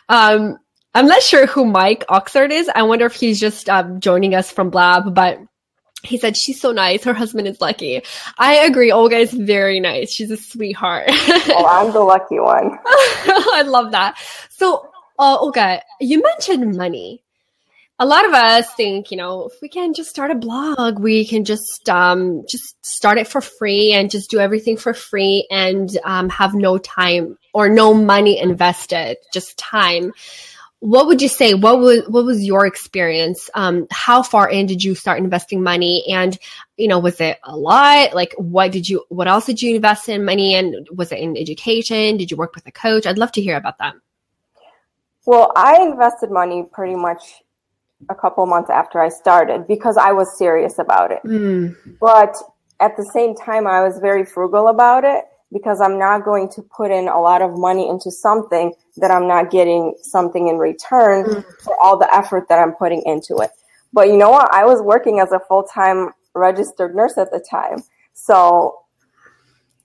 Um, 0.08 0.58
I'm 0.94 1.06
not 1.06 1.22
sure 1.22 1.46
who 1.46 1.64
Mike 1.64 2.04
Oxford 2.08 2.52
is. 2.52 2.68
I 2.72 2.82
wonder 2.82 3.06
if 3.06 3.14
he's 3.14 3.40
just 3.40 3.68
um, 3.68 4.00
joining 4.00 4.34
us 4.34 4.50
from 4.50 4.70
Blab, 4.70 5.14
but 5.14 5.38
he 6.02 6.18
said 6.18 6.36
she's 6.36 6.60
so 6.60 6.72
nice. 6.72 7.04
Her 7.04 7.14
husband 7.14 7.46
is 7.46 7.60
lucky. 7.60 8.02
I 8.38 8.56
agree. 8.66 8.90
Olga 8.90 9.16
is 9.16 9.32
very 9.32 9.80
nice. 9.80 10.12
She's 10.12 10.30
a 10.30 10.36
sweetheart. 10.36 11.06
oh, 11.10 11.66
I'm 11.68 11.92
the 11.92 12.00
lucky 12.00 12.38
one. 12.38 12.78
I 12.86 13.62
love 13.66 13.92
that. 13.92 14.18
So, 14.50 14.88
uh, 15.18 15.36
Olga, 15.38 15.82
you 16.00 16.22
mentioned 16.22 16.76
money 16.76 17.22
a 18.00 18.06
lot 18.06 18.26
of 18.26 18.32
us 18.32 18.72
think, 18.74 19.10
you 19.10 19.18
know, 19.18 19.44
if 19.44 19.60
we 19.60 19.68
can 19.68 19.92
just 19.92 20.08
start 20.08 20.30
a 20.30 20.34
blog, 20.34 20.98
we 20.98 21.26
can 21.26 21.44
just 21.44 21.86
um, 21.90 22.44
just 22.48 22.74
start 22.84 23.18
it 23.18 23.28
for 23.28 23.42
free 23.42 23.92
and 23.92 24.10
just 24.10 24.30
do 24.30 24.38
everything 24.38 24.78
for 24.78 24.94
free 24.94 25.46
and 25.50 25.98
um, 26.04 26.30
have 26.30 26.54
no 26.54 26.78
time 26.78 27.36
or 27.52 27.68
no 27.68 27.92
money 27.92 28.40
invested, 28.40 29.18
just 29.34 29.58
time. 29.58 30.12
What 30.80 31.06
would 31.06 31.20
you 31.20 31.28
say? 31.28 31.52
What 31.52 31.78
was 31.78 32.08
what 32.08 32.24
was 32.24 32.42
your 32.42 32.66
experience? 32.66 33.50
Um, 33.54 33.86
how 33.90 34.22
far 34.22 34.48
in 34.48 34.66
did 34.66 34.82
you 34.82 34.94
start 34.94 35.18
investing 35.18 35.62
money? 35.62 36.04
And 36.10 36.38
you 36.76 36.88
know, 36.88 36.98
was 36.98 37.20
it 37.20 37.38
a 37.44 37.54
lot? 37.54 38.14
Like, 38.14 38.34
what 38.38 38.72
did 38.72 38.88
you? 38.88 39.04
What 39.10 39.28
else 39.28 39.44
did 39.46 39.60
you 39.60 39.76
invest 39.76 40.08
in 40.08 40.24
money 40.24 40.54
in? 40.54 40.86
Was 40.92 41.12
it 41.12 41.18
in 41.18 41.36
education? 41.36 42.16
Did 42.16 42.30
you 42.30 42.36
work 42.36 42.54
with 42.54 42.66
a 42.66 42.72
coach? 42.72 43.06
I'd 43.06 43.18
love 43.18 43.32
to 43.32 43.42
hear 43.42 43.56
about 43.56 43.78
that. 43.78 43.94
Well, 45.26 45.52
I 45.54 45.82
invested 45.82 46.30
money 46.30 46.64
pretty 46.72 46.96
much 46.96 47.42
a 48.08 48.14
couple 48.14 48.46
months 48.46 48.70
after 48.70 49.00
I 49.00 49.10
started 49.10 49.66
because 49.68 49.98
I 49.98 50.12
was 50.12 50.38
serious 50.38 50.78
about 50.78 51.12
it. 51.12 51.20
Mm. 51.24 51.76
But 52.00 52.34
at 52.80 52.96
the 52.96 53.04
same 53.12 53.34
time, 53.34 53.66
I 53.66 53.82
was 53.82 53.98
very 53.98 54.24
frugal 54.24 54.68
about 54.68 55.04
it 55.04 55.24
because 55.52 55.80
I'm 55.80 55.98
not 55.98 56.24
going 56.24 56.48
to 56.50 56.62
put 56.62 56.90
in 56.90 57.08
a 57.08 57.20
lot 57.20 57.42
of 57.42 57.58
money 57.58 57.88
into 57.88 58.10
something 58.10 58.72
that 58.96 59.10
I'm 59.10 59.26
not 59.26 59.50
getting 59.50 59.94
something 60.02 60.48
in 60.48 60.58
return 60.58 61.24
mm. 61.24 61.44
for 61.62 61.76
all 61.82 61.98
the 61.98 62.12
effort 62.14 62.48
that 62.48 62.58
I'm 62.58 62.72
putting 62.72 63.02
into 63.04 63.38
it. 63.38 63.50
But 63.92 64.08
you 64.08 64.16
know 64.16 64.30
what? 64.30 64.52
I 64.54 64.64
was 64.64 64.80
working 64.80 65.20
as 65.20 65.32
a 65.32 65.40
full 65.40 65.64
time 65.64 66.10
registered 66.34 66.94
nurse 66.94 67.18
at 67.18 67.30
the 67.32 67.44
time. 67.50 67.82
So 68.12 68.78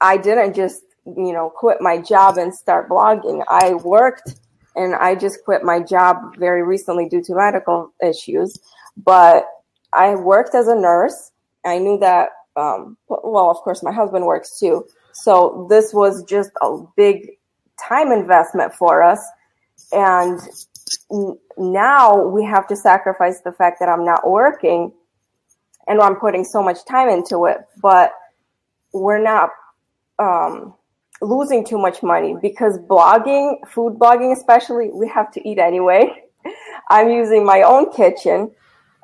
I 0.01 0.17
didn't 0.17 0.55
just, 0.55 0.83
you 1.05 1.33
know, 1.33 1.51
quit 1.55 1.77
my 1.81 1.97
job 1.97 2.37
and 2.37 2.53
start 2.53 2.89
blogging. 2.89 3.43
I 3.47 3.73
worked 3.73 4.35
and 4.75 4.93
I 4.95 5.15
just 5.15 5.43
quit 5.43 5.63
my 5.63 5.79
job 5.79 6.35
very 6.37 6.63
recently 6.63 7.07
due 7.09 7.23
to 7.23 7.35
medical 7.35 7.93
issues. 8.05 8.59
But 8.97 9.47
I 9.93 10.15
worked 10.15 10.53
as 10.53 10.67
a 10.67 10.75
nurse. 10.75 11.31
I 11.65 11.79
knew 11.79 11.97
that, 11.99 12.29
um, 12.55 12.97
well, 13.07 13.49
of 13.49 13.57
course, 13.57 13.81
my 13.81 13.91
husband 13.91 14.25
works 14.25 14.59
too. 14.59 14.85
So 15.15 15.65
this 15.69 15.93
was 15.93 16.23
just 16.23 16.51
a 16.61 16.77
big 16.97 17.37
time 17.79 18.11
investment 18.11 18.73
for 18.73 19.01
us. 19.01 19.25
And 19.91 20.39
now 21.57 22.21
we 22.27 22.43
have 22.43 22.67
to 22.67 22.75
sacrifice 22.75 23.39
the 23.41 23.53
fact 23.53 23.79
that 23.79 23.87
I'm 23.87 24.03
not 24.03 24.29
working 24.29 24.91
and 25.87 26.01
I'm 26.01 26.15
putting 26.17 26.43
so 26.43 26.61
much 26.61 26.83
time 26.85 27.09
into 27.09 27.45
it, 27.45 27.59
but 27.81 28.11
we're 28.93 29.21
not, 29.21 29.51
um, 30.19 30.73
losing 31.21 31.63
too 31.63 31.77
much 31.77 32.03
money 32.03 32.35
because 32.41 32.77
blogging, 32.77 33.57
food 33.69 33.97
blogging 33.97 34.35
especially, 34.35 34.89
we 34.93 35.07
have 35.07 35.31
to 35.31 35.47
eat 35.47 35.59
anyway. 35.59 36.09
I'm 36.89 37.09
using 37.09 37.45
my 37.45 37.61
own 37.61 37.91
kitchen 37.93 38.51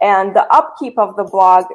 and 0.02 0.36
the 0.36 0.46
upkeep 0.54 0.98
of 0.98 1.16
the 1.16 1.24
blog 1.24 1.66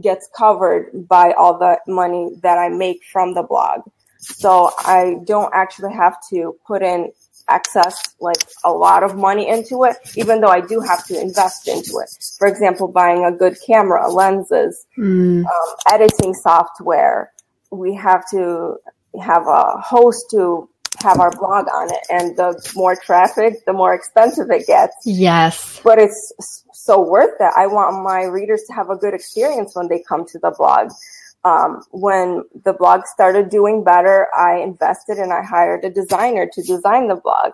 gets 0.00 0.28
covered 0.36 1.08
by 1.08 1.32
all 1.32 1.58
the 1.58 1.78
money 1.86 2.30
that 2.42 2.58
I 2.58 2.68
make 2.68 3.02
from 3.12 3.34
the 3.34 3.42
blog. 3.42 3.82
So 4.18 4.70
I 4.78 5.16
don't 5.24 5.52
actually 5.54 5.94
have 5.94 6.16
to 6.30 6.56
put 6.66 6.82
in 6.82 7.12
excess, 7.48 8.14
like 8.20 8.36
a 8.64 8.70
lot 8.70 9.02
of 9.02 9.16
money 9.16 9.48
into 9.48 9.84
it, 9.84 9.96
even 10.16 10.40
though 10.40 10.48
I 10.48 10.60
do 10.60 10.80
have 10.80 11.04
to 11.06 11.20
invest 11.20 11.68
into 11.68 11.98
it. 11.98 12.10
For 12.38 12.46
example, 12.46 12.88
buying 12.88 13.24
a 13.24 13.32
good 13.32 13.56
camera, 13.66 14.10
lenses, 14.10 14.86
mm. 14.96 15.44
um, 15.44 15.76
editing 15.90 16.34
software. 16.34 17.32
We 17.70 17.94
have 17.94 18.28
to 18.30 18.76
have 19.20 19.46
a 19.46 19.80
host 19.80 20.26
to 20.30 20.68
have 20.98 21.20
our 21.20 21.30
blog 21.30 21.66
on 21.68 21.88
it 21.92 22.00
and 22.10 22.36
the 22.36 22.60
more 22.74 22.96
traffic 22.96 23.64
the 23.64 23.72
more 23.72 23.94
expensive 23.94 24.50
it 24.50 24.66
gets. 24.66 24.94
Yes. 25.04 25.80
But 25.82 25.98
it's 25.98 26.64
so 26.72 27.00
worth 27.00 27.40
it. 27.40 27.52
I 27.56 27.66
want 27.66 28.02
my 28.02 28.24
readers 28.24 28.64
to 28.66 28.72
have 28.74 28.90
a 28.90 28.96
good 28.96 29.14
experience 29.14 29.74
when 29.74 29.88
they 29.88 30.02
come 30.06 30.26
to 30.26 30.38
the 30.38 30.50
blog. 30.50 30.90
Um, 31.42 31.82
when 31.90 32.44
the 32.64 32.74
blog 32.74 33.06
started 33.06 33.48
doing 33.48 33.82
better 33.82 34.26
i 34.36 34.58
invested 34.58 35.16
and 35.16 35.32
i 35.32 35.40
hired 35.40 35.82
a 35.86 35.90
designer 35.90 36.46
to 36.52 36.60
design 36.60 37.08
the 37.08 37.14
blog 37.14 37.52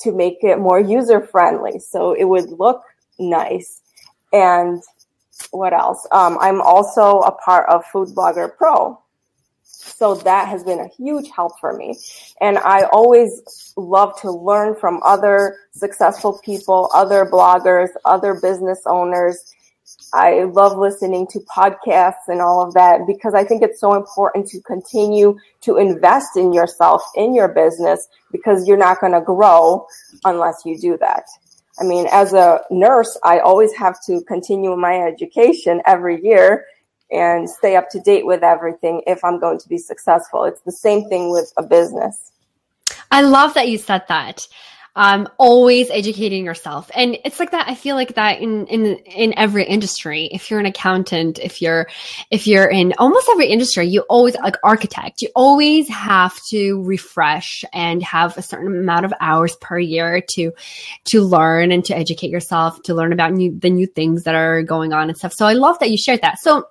to 0.00 0.12
make 0.12 0.44
it 0.44 0.58
more 0.58 0.78
user 0.78 1.22
friendly 1.22 1.78
so 1.78 2.12
it 2.12 2.24
would 2.24 2.50
look 2.50 2.82
nice. 3.18 3.80
And 4.34 4.82
what 5.50 5.72
else? 5.72 6.06
Um, 6.12 6.36
i'm 6.42 6.60
also 6.60 7.20
a 7.20 7.32
part 7.32 7.70
of 7.70 7.86
food 7.86 8.08
blogger 8.08 8.54
pro 8.54 9.00
so 9.82 10.14
that 10.14 10.48
has 10.48 10.62
been 10.62 10.80
a 10.80 10.88
huge 10.88 11.28
help 11.30 11.58
for 11.60 11.72
me. 11.72 11.98
And 12.40 12.58
I 12.58 12.84
always 12.92 13.74
love 13.76 14.20
to 14.20 14.30
learn 14.30 14.74
from 14.74 15.00
other 15.02 15.56
successful 15.72 16.40
people, 16.44 16.90
other 16.94 17.24
bloggers, 17.24 17.88
other 18.04 18.38
business 18.40 18.80
owners. 18.86 19.54
I 20.14 20.44
love 20.44 20.76
listening 20.76 21.26
to 21.28 21.40
podcasts 21.40 22.28
and 22.28 22.40
all 22.40 22.62
of 22.62 22.74
that 22.74 23.06
because 23.06 23.34
I 23.34 23.44
think 23.44 23.62
it's 23.62 23.80
so 23.80 23.94
important 23.94 24.46
to 24.48 24.60
continue 24.62 25.36
to 25.62 25.78
invest 25.78 26.36
in 26.36 26.52
yourself, 26.52 27.02
in 27.16 27.34
your 27.34 27.48
business, 27.48 28.06
because 28.30 28.68
you're 28.68 28.76
not 28.76 29.00
going 29.00 29.12
to 29.12 29.20
grow 29.20 29.86
unless 30.24 30.62
you 30.64 30.78
do 30.78 30.96
that. 30.98 31.24
I 31.80 31.84
mean, 31.84 32.06
as 32.12 32.34
a 32.34 32.60
nurse, 32.70 33.18
I 33.24 33.38
always 33.38 33.74
have 33.74 33.96
to 34.06 34.20
continue 34.28 34.76
my 34.76 35.00
education 35.00 35.80
every 35.86 36.22
year 36.22 36.66
and 37.10 37.48
stay 37.48 37.76
up 37.76 37.88
to 37.90 38.00
date 38.00 38.26
with 38.26 38.42
everything 38.42 39.02
if 39.06 39.24
I'm 39.24 39.40
going 39.40 39.58
to 39.58 39.68
be 39.68 39.78
successful. 39.78 40.44
It's 40.44 40.60
the 40.62 40.72
same 40.72 41.08
thing 41.08 41.30
with 41.30 41.52
a 41.56 41.62
business. 41.62 42.32
I 43.10 43.22
love 43.22 43.54
that 43.54 43.68
you 43.68 43.78
said 43.78 44.04
that. 44.08 44.46
Um, 44.96 45.28
always 45.38 45.88
educating 45.88 46.44
yourself. 46.44 46.90
And 46.94 47.16
it's 47.24 47.38
like 47.38 47.52
that. 47.52 47.68
I 47.68 47.76
feel 47.76 47.94
like 47.94 48.16
that 48.16 48.40
in, 48.40 48.66
in, 48.66 48.86
in 48.86 49.38
every 49.38 49.64
industry. 49.64 50.28
If 50.32 50.50
you're 50.50 50.58
an 50.58 50.66
accountant, 50.66 51.38
if 51.38 51.62
you're, 51.62 51.86
if 52.32 52.48
you're 52.48 52.68
in 52.68 52.92
almost 52.98 53.28
every 53.30 53.46
industry, 53.46 53.86
you 53.86 54.00
always, 54.10 54.34
like 54.34 54.56
architect, 54.64 55.22
you 55.22 55.28
always 55.36 55.88
have 55.88 56.36
to 56.50 56.82
refresh 56.82 57.64
and 57.72 58.02
have 58.02 58.36
a 58.36 58.42
certain 58.42 58.66
amount 58.66 59.04
of 59.04 59.14
hours 59.20 59.56
per 59.60 59.78
year 59.78 60.22
to, 60.30 60.50
to 61.04 61.22
learn 61.22 61.70
and 61.70 61.84
to 61.84 61.96
educate 61.96 62.30
yourself, 62.30 62.82
to 62.82 62.94
learn 62.94 63.12
about 63.12 63.32
new, 63.32 63.56
the 63.56 63.70
new 63.70 63.86
things 63.86 64.24
that 64.24 64.34
are 64.34 64.64
going 64.64 64.92
on 64.92 65.08
and 65.08 65.16
stuff. 65.16 65.32
So 65.32 65.46
I 65.46 65.52
love 65.52 65.78
that 65.78 65.90
you 65.90 65.96
shared 65.96 66.22
that. 66.22 66.40
So, 66.40 66.64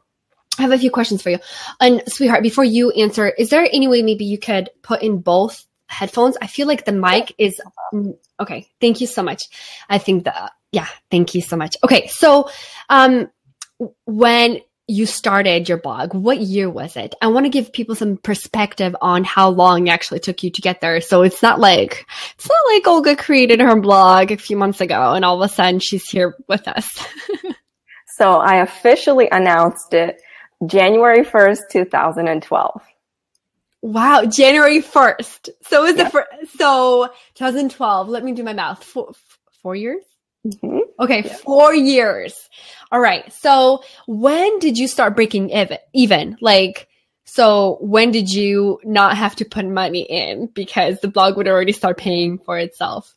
I 0.60 0.64
have 0.64 0.72
a 0.72 0.78
few 0.78 0.92
questions 0.92 1.22
for 1.22 1.30
you. 1.30 1.40
And 1.80 2.04
sweetheart, 2.08 2.44
before 2.44 2.66
you 2.66 2.92
answer, 2.92 3.28
is 3.30 3.50
there 3.50 3.68
any 3.72 3.88
way 3.88 4.02
maybe 4.02 4.26
you 4.26 4.38
could 4.38 4.70
put 4.82 5.02
in 5.02 5.20
both 5.20 5.66
headphones? 5.88 6.38
I 6.42 6.48
feel 6.48 6.68
like 6.68 6.86
the 6.86 6.92
mic 6.92 7.34
is 7.38 7.62
okay. 8.40 8.68
Thank 8.82 9.02
you 9.02 9.08
so 9.08 9.24
much. 9.24 9.44
I 9.90 9.98
think 9.98 10.26
that 10.26 10.52
yeah, 10.72 10.88
thank 11.10 11.34
you 11.34 11.42
so 11.42 11.56
much. 11.58 11.78
Okay, 11.84 12.08
so 12.08 12.50
um 12.90 13.30
when 14.06 14.60
you 14.88 15.06
started 15.06 15.70
your 15.70 15.78
blog, 15.78 16.16
what 16.16 16.42
year 16.42 16.68
was 16.70 16.98
it? 16.98 17.14
I 17.22 17.28
want 17.28 17.46
to 17.46 17.52
give 17.52 17.72
people 17.72 17.94
some 17.94 18.18
perspective 18.18 18.96
on 19.02 19.24
how 19.24 19.50
long 19.50 19.88
it 19.88 19.92
actually 19.92 20.20
took 20.20 20.42
you 20.42 20.50
to 20.50 20.62
get 20.62 20.82
there. 20.82 21.00
So 21.00 21.22
it's 21.22 21.44
not 21.44 21.60
like 21.60 22.06
it's 22.36 22.50
not 22.50 22.74
like 22.74 22.88
Olga 22.88 23.16
created 23.16 23.62
her 23.62 23.80
blog 23.80 24.32
a 24.32 24.38
few 24.38 24.58
months 24.58 24.82
ago 24.82 25.14
and 25.14 25.24
all 25.24 25.42
of 25.42 25.50
a 25.50 25.54
sudden 25.54 25.80
she's 25.80 26.10
here 26.10 26.36
with 26.48 26.68
us. 26.68 27.06
so 28.08 28.34
I 28.34 28.62
officially 28.62 29.30
announced 29.32 29.94
it 29.94 30.22
January 30.66 31.24
1st, 31.24 31.60
2012. 31.72 32.82
Wow, 33.82 34.26
January 34.26 34.82
1st. 34.82 35.50
So 35.64 35.86
is 35.86 35.96
the 35.96 36.10
first, 36.10 36.58
so 36.58 37.10
2012. 37.36 38.10
Let 38.10 38.24
me 38.24 38.34
do 38.34 38.44
my 38.44 38.54
math. 38.54 38.84
Four, 38.84 39.14
four 39.62 39.76
years? 39.76 40.04
Mm-hmm. 40.46 40.80
Okay, 41.00 41.24
yeah. 41.24 41.36
four 41.38 41.74
years. 41.74 42.50
All 42.92 43.00
right. 43.00 43.32
So 43.34 43.84
when 44.08 44.60
did 44.60 44.78
you 44.78 44.88
start 44.88 45.16
breaking 45.16 45.52
even? 45.94 46.38
Like, 46.42 46.88
so 47.26 47.78
when 47.82 48.12
did 48.12 48.30
you 48.30 48.80
not 48.84 49.16
have 49.18 49.36
to 49.38 49.46
put 49.46 49.66
money 49.66 50.02
in 50.02 50.48
because 50.48 51.00
the 51.00 51.08
blog 51.08 51.38
would 51.38 51.48
already 51.48 51.74
start 51.74 51.98
paying 51.98 52.40
for 52.40 52.58
itself? 52.58 53.16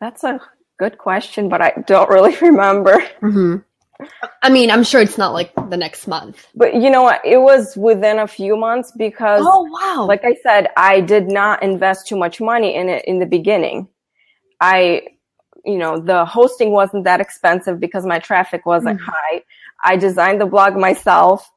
That's 0.00 0.24
a 0.24 0.40
good 0.78 0.98
question, 0.98 1.48
but 1.48 1.62
I 1.62 1.72
don't 1.86 2.08
really 2.10 2.36
remember. 2.40 2.98
Mm-hmm. 3.22 3.56
I 4.42 4.50
mean, 4.50 4.70
I'm 4.70 4.84
sure 4.84 5.00
it's 5.00 5.18
not 5.18 5.32
like 5.32 5.52
the 5.70 5.76
next 5.76 6.06
month. 6.06 6.46
But 6.54 6.74
you 6.74 6.90
know 6.90 7.02
what? 7.02 7.20
It 7.24 7.38
was 7.38 7.76
within 7.76 8.18
a 8.18 8.26
few 8.26 8.56
months 8.56 8.92
because, 8.96 9.42
oh 9.44 9.62
wow! 9.62 10.06
Like 10.06 10.24
I 10.24 10.34
said, 10.42 10.68
I 10.76 11.00
did 11.00 11.28
not 11.28 11.62
invest 11.62 12.06
too 12.06 12.16
much 12.16 12.40
money 12.40 12.74
in 12.74 12.88
it 12.88 13.04
in 13.06 13.18
the 13.18 13.26
beginning. 13.26 13.88
I 14.60 15.02
you 15.66 15.76
know, 15.76 15.98
the 15.98 16.24
hosting 16.24 16.70
wasn't 16.70 17.04
that 17.04 17.20
expensive 17.20 17.80
because 17.80 18.06
my 18.06 18.20
traffic 18.20 18.64
wasn't 18.64 19.00
mm-hmm. 19.00 19.10
high. 19.10 19.42
I 19.84 19.96
designed 19.96 20.40
the 20.40 20.46
blog 20.46 20.76
myself. 20.76 21.50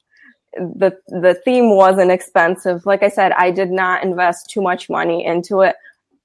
The, 0.57 0.97
the 1.07 1.39
theme 1.45 1.75
wasn't 1.75 2.09
expensive. 2.09 2.87
Like 2.87 3.03
I 3.03 3.09
said, 3.09 3.31
I 3.33 3.51
did 3.51 3.69
not 3.69 4.03
invest 4.03 4.49
too 4.49 4.61
much 4.61 4.89
money 4.89 5.23
into 5.23 5.61
it 5.61 5.75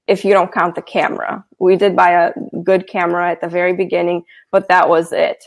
if 0.07 0.25
you 0.25 0.33
don't 0.33 0.51
count 0.51 0.73
the 0.73 0.81
camera. 0.81 1.45
We 1.59 1.75
did 1.75 1.95
buy 1.95 2.11
a 2.11 2.33
good 2.63 2.87
camera 2.87 3.29
at 3.29 3.41
the 3.41 3.47
very 3.47 3.73
beginning, 3.73 4.23
but 4.51 4.67
that 4.67 4.89
was 4.89 5.11
it. 5.11 5.45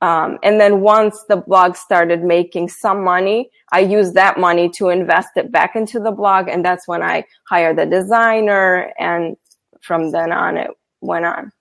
Um, 0.00 0.38
and 0.42 0.60
then 0.60 0.80
once 0.80 1.24
the 1.28 1.36
blog 1.36 1.76
started 1.76 2.22
making 2.22 2.68
some 2.68 3.02
money, 3.02 3.50
I 3.72 3.80
used 3.80 4.14
that 4.14 4.38
money 4.38 4.68
to 4.76 4.90
invest 4.90 5.30
it 5.36 5.50
back 5.50 5.76
into 5.76 5.98
the 5.98 6.10
blog. 6.10 6.48
And 6.48 6.64
that's 6.64 6.86
when 6.86 7.02
I 7.02 7.24
hired 7.48 7.78
the 7.78 7.86
designer. 7.86 8.92
And 8.98 9.36
from 9.80 10.10
then 10.10 10.30
on, 10.30 10.58
it 10.58 10.70
went 11.00 11.24
on. 11.24 11.52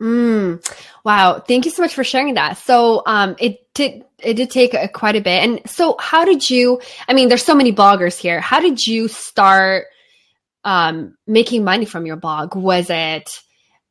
Mm, 0.00 0.80
wow. 1.04 1.38
Thank 1.38 1.64
you 1.64 1.70
so 1.70 1.82
much 1.82 1.94
for 1.94 2.02
sharing 2.02 2.34
that. 2.34 2.56
So, 2.56 3.02
um, 3.06 3.36
it 3.38 3.72
did, 3.74 4.04
it 4.18 4.34
did 4.34 4.50
take 4.50 4.74
a, 4.74 4.88
quite 4.88 5.14
a 5.14 5.20
bit. 5.20 5.42
And 5.42 5.60
so 5.66 5.96
how 6.00 6.24
did 6.24 6.48
you, 6.48 6.80
I 7.06 7.12
mean, 7.12 7.28
there's 7.28 7.44
so 7.44 7.54
many 7.54 7.72
bloggers 7.72 8.18
here. 8.18 8.40
How 8.40 8.60
did 8.60 8.84
you 8.84 9.06
start, 9.08 9.86
um, 10.64 11.16
making 11.26 11.62
money 11.62 11.84
from 11.84 12.06
your 12.06 12.16
blog? 12.16 12.56
Was 12.56 12.90
it, 12.90 13.30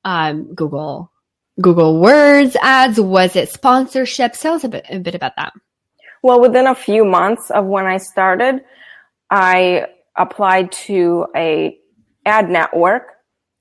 um, 0.03 0.53
Google, 0.53 1.10
Google 1.61 1.99
AdWords 1.99 2.55
ads? 2.61 2.99
Was 2.99 3.35
it 3.35 3.49
sponsorship? 3.49 4.33
Tell 4.33 4.55
us 4.55 4.63
a 4.63 4.69
bit, 4.69 4.85
a 4.89 4.99
bit 4.99 5.15
about 5.15 5.33
that. 5.37 5.53
Well, 6.23 6.39
within 6.39 6.67
a 6.67 6.75
few 6.75 7.03
months 7.03 7.49
of 7.51 7.65
when 7.65 7.85
I 7.85 7.97
started, 7.97 8.63
I 9.29 9.87
applied 10.17 10.71
to 10.71 11.27
a 11.35 11.77
ad 12.25 12.49
network 12.49 13.07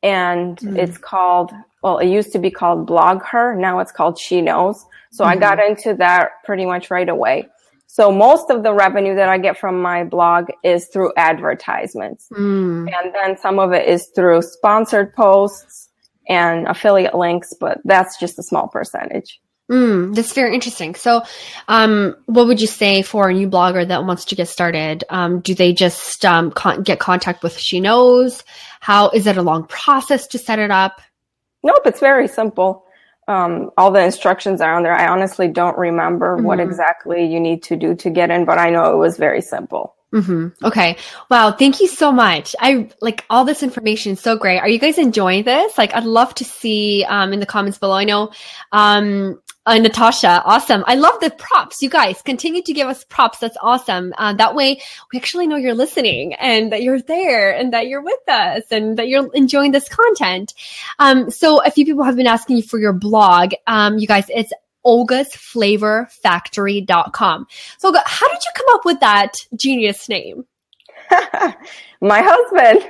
and 0.02 0.59
mm. 0.59 0.76
it's 0.76 0.99
called 0.99 1.52
well, 1.83 1.99
it 1.99 2.09
used 2.09 2.33
to 2.33 2.38
be 2.38 2.50
called 2.50 2.87
BlogHer. 2.87 3.59
Now 3.59 3.78
it's 3.78 3.92
called 3.92 4.19
She 4.19 4.42
Knows. 4.42 4.85
So 5.12 5.25
mm-hmm. 5.25 5.33
I 5.33 5.37
got 5.37 5.59
mm-hmm. 5.59 5.71
into 5.71 5.95
that 5.97 6.30
pretty 6.45 6.66
much 6.66 6.90
right 6.90 7.09
away. 7.09 7.49
So 7.87 8.12
most 8.12 8.50
of 8.50 8.62
the 8.62 8.73
revenue 8.73 9.16
that 9.16 9.28
I 9.28 9.38
get 9.38 9.59
from 9.59 9.80
my 9.83 10.04
blog 10.04 10.49
is 10.62 10.87
through 10.88 11.12
advertisements. 11.16 12.28
Mm. 12.33 12.88
And 12.92 13.14
then 13.14 13.38
some 13.38 13.59
of 13.59 13.73
it 13.73 13.88
is 13.88 14.11
through 14.14 14.42
sponsored 14.42 15.14
posts 15.14 15.90
and 16.29 16.67
affiliate 16.67 17.15
links, 17.15 17.55
but 17.59 17.81
that's 17.85 18.19
just 18.19 18.39
a 18.39 18.43
small 18.43 18.69
percentage. 18.69 19.41
Mm, 19.71 20.17
that's 20.17 20.33
very 20.33 20.53
interesting. 20.53 20.97
So, 20.97 21.23
um, 21.69 22.17
what 22.27 22.49
would 22.49 22.61
you 22.61 22.67
say 22.67 23.03
for 23.03 23.29
a 23.29 23.33
new 23.33 23.49
blogger 23.49 23.87
that 23.87 24.05
wants 24.05 24.25
to 24.27 24.35
get 24.35 24.49
started? 24.49 25.05
Um, 25.11 25.41
do 25.41 25.55
they 25.55 25.73
just 25.73 26.25
um, 26.25 26.50
con- 26.50 26.83
get 26.83 26.99
contact 26.99 27.45
with 27.45 27.56
She 27.56 27.78
Knows? 27.78 28.43
How 28.80 29.11
is 29.11 29.28
it 29.28 29.37
a 29.37 29.43
long 29.43 29.67
process 29.67 30.26
to 30.28 30.39
set 30.39 30.59
it 30.59 30.73
up? 30.73 31.00
Nope, 31.63 31.83
it's 31.85 32.00
very 32.00 32.26
simple. 32.26 32.85
Um, 33.28 33.71
all 33.76 33.93
the 33.93 34.02
instructions 34.02 34.61
are 34.61 34.75
on 34.75 34.83
there. 34.83 34.95
I 34.95 35.06
honestly 35.06 35.47
don't 35.47 35.78
remember 35.78 36.37
mm-hmm. 36.37 36.47
what 36.47 36.59
exactly 36.59 37.25
you 37.25 37.39
need 37.39 37.63
to 37.65 37.76
do 37.76 37.95
to 37.95 38.11
get 38.11 38.30
in, 38.30 38.45
but 38.45 38.59
I 38.59 38.71
know 38.71 38.93
it 38.93 38.97
was 38.97 39.19
very 39.19 39.41
simple. 39.41 39.95
Mm-hmm. 40.13 40.65
Okay. 40.67 40.97
Wow. 41.31 41.53
Thank 41.53 41.81
you 41.81 41.87
so 41.87 42.11
much. 42.11 42.57
I 42.59 42.91
like 43.01 43.25
all 43.31 43.45
this 43.45 43.63
information. 43.63 44.17
So 44.17 44.37
great. 44.37 44.59
Are 44.59 44.69
you 44.69 44.79
guys 44.79 44.99
enjoying 44.99 45.45
this? 45.45 45.79
Like, 45.79 45.95
I'd 45.95 46.05
love 46.05 46.35
to 46.37 46.45
see 46.45 47.05
um, 47.09 47.33
in 47.33 47.39
the 47.39 47.47
comments 47.47 47.79
below. 47.79 47.95
I 47.95 48.05
know 48.05 48.33
um, 48.73 49.41
uh, 49.67 49.79
Natasha, 49.79 50.43
awesome. 50.45 50.83
I 50.87 50.97
love 50.97 51.21
the 51.21 51.31
props. 51.31 51.81
You 51.81 51.91
guys 51.91 52.23
continue 52.23 52.63
to 52.63 52.73
give 52.73 52.89
us 52.89 53.05
props. 53.05 53.39
That's 53.39 53.57
awesome. 53.61 54.13
Uh, 54.19 54.33
that 54.33 54.55
way 54.55 54.81
we 55.13 55.19
actually 55.19 55.47
know 55.47 55.57
you're 55.57 55.75
listening 55.75 56.35
and 56.35 56.73
that 56.73 56.83
you're 56.83 57.01
there 57.01 57.55
and 57.55 57.73
that 57.73 57.87
you're 57.87 58.03
with 58.03 58.29
us 58.29 58.65
and 58.73 58.97
that 58.97 59.07
you're 59.07 59.31
enjoying 59.35 59.71
this 59.71 59.89
content. 59.89 60.55
Um, 60.99 61.31
so 61.31 61.63
a 61.63 61.71
few 61.71 61.85
people 61.85 62.03
have 62.05 62.17
been 62.17 62.27
asking 62.27 62.57
you 62.57 62.63
for 62.63 62.81
your 62.81 62.93
blog. 62.95 63.53
Um, 63.67 63.99
you 63.99 64.09
guys, 64.09 64.25
it's 64.29 64.53
olgasflavorfactory.com. 64.86 67.47
So 67.78 67.88
Olga, 67.88 68.02
how 68.06 68.28
did 68.28 68.38
you 68.45 68.52
come 68.54 68.66
up 68.75 68.84
with 68.84 69.00
that 69.00 69.34
genius 69.56 70.08
name? 70.08 70.45
My 72.00 72.23
husband, 72.23 72.88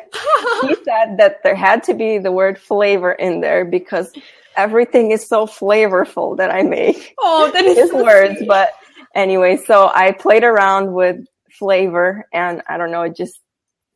he 0.68 0.74
said 0.85 1.16
that 1.18 1.42
there 1.42 1.57
had 1.57 1.83
to 1.85 1.94
be 1.94 2.18
the 2.18 2.33
word 2.33 2.59
flavor 2.59 3.12
in 3.12 3.40
there 3.40 3.64
because 3.64 4.12
everything 4.57 5.11
is 5.11 5.26
so 5.26 5.46
flavorful 5.46 6.37
that 6.37 6.50
I 6.50 6.62
make. 6.62 7.14
Oh, 7.22 7.50
that 7.53 7.64
is 7.64 7.79
his 7.79 7.90
so 7.90 8.05
words. 8.05 8.38
Sweet. 8.38 8.48
But 8.48 8.70
anyway, 9.14 9.57
so 9.57 9.90
I 9.94 10.12
played 10.12 10.44
around 10.44 10.92
with 10.92 11.24
flavor 11.50 12.26
and 12.33 12.62
I 12.68 12.76
don't 12.76 12.90
know, 12.90 13.03
it 13.03 13.16
just 13.16 13.40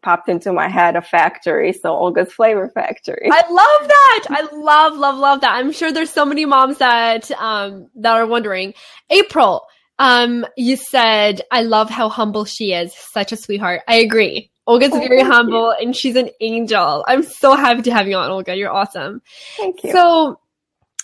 popped 0.04 0.28
into 0.28 0.52
my 0.52 0.68
head 0.68 0.94
a 0.94 1.02
factory. 1.02 1.72
So 1.72 1.90
Olga's 1.92 2.32
Flavor 2.32 2.70
Factory. 2.72 3.28
I 3.30 3.40
love 3.50 3.88
that. 3.88 4.26
I 4.30 4.42
love, 4.52 4.96
love, 4.96 5.16
love 5.16 5.40
that. 5.40 5.54
I'm 5.54 5.72
sure 5.72 5.90
there's 5.90 6.10
so 6.10 6.24
many 6.24 6.44
moms 6.44 6.78
that, 6.78 7.30
um, 7.32 7.88
that 7.96 8.12
are 8.12 8.26
wondering. 8.26 8.74
April, 9.10 9.66
um, 9.98 10.46
you 10.56 10.76
said, 10.76 11.40
I 11.50 11.62
love 11.62 11.90
how 11.90 12.08
humble 12.08 12.44
she 12.44 12.72
is. 12.72 12.94
Such 12.94 13.32
a 13.32 13.36
sweetheart. 13.36 13.82
I 13.88 13.96
agree. 13.96 14.50
Olga's 14.66 14.92
oh, 14.92 14.98
very 14.98 15.22
humble 15.22 15.74
you. 15.78 15.86
and 15.86 15.96
she's 15.96 16.16
an 16.16 16.30
angel. 16.40 17.04
I'm 17.06 17.22
so 17.22 17.54
happy 17.54 17.82
to 17.82 17.92
have 17.92 18.08
you 18.08 18.16
on, 18.16 18.30
Olga. 18.30 18.56
You're 18.56 18.72
awesome. 18.72 19.20
Thank 19.56 19.84
you. 19.84 19.92
So 19.92 20.38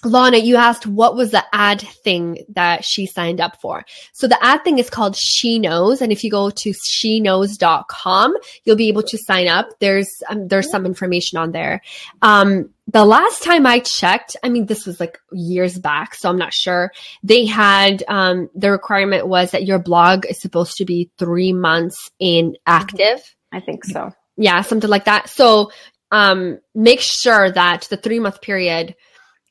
Lana, 0.05 0.39
you 0.39 0.57
asked 0.57 0.87
what 0.87 1.15
was 1.15 1.31
the 1.31 1.45
ad 1.53 1.81
thing 1.81 2.45
that 2.55 2.85
she 2.85 3.07
signed 3.07 3.41
up 3.41 3.61
for. 3.61 3.85
So 4.13 4.27
the 4.27 4.43
ad 4.43 4.65
thing 4.65 4.79
is 4.79 4.89
called 4.89 5.17
She 5.17 5.59
Knows. 5.59 6.01
And 6.01 6.11
if 6.11 6.25
you 6.25 6.31
go 6.31 6.51
to 6.51 6.71
sheknows.com, 6.71 8.35
you'll 8.65 8.77
be 8.77 8.89
able 8.89 9.03
to 9.03 9.19
sign 9.19 9.49
up. 9.49 9.69
There's, 9.79 10.09
um, 10.29 10.49
there's 10.49 10.71
some 10.71 10.87
information 10.87 11.39
on 11.39 11.53
there. 11.53 11.83
Um, 12.23 12.71
the 12.87 13.05
last 13.05 13.43
time 13.43 13.67
I 13.67 13.81
checked, 13.81 14.37
I 14.43 14.49
mean, 14.49 14.67
this 14.67 14.87
was 14.87 14.99
like 14.99 15.19
years 15.33 15.79
back, 15.79 16.15
so 16.15 16.29
I'm 16.29 16.39
not 16.39 16.53
sure. 16.53 16.93
They 17.23 17.47
had, 17.47 18.03
um, 18.09 18.49
the 18.55 18.71
requirement 18.71 19.29
was 19.29 19.53
that 19.53 19.65
your 19.65 19.79
blog 19.79 20.27
is 20.27 20.41
supposed 20.41 20.77
to 20.79 20.85
be 20.85 21.11
three 21.19 21.53
months 21.53 22.11
in 22.19 22.57
active. 22.67 23.21
I 23.53 23.61
think 23.61 23.85
so. 23.85 24.13
Yeah, 24.37 24.63
something 24.63 24.91
like 24.91 25.05
that. 25.05 25.29
So, 25.29 25.71
um, 26.11 26.59
make 26.75 27.01
sure 27.01 27.51
that 27.51 27.87
the 27.91 27.97
three 27.97 28.19
month 28.19 28.41
period, 28.41 28.97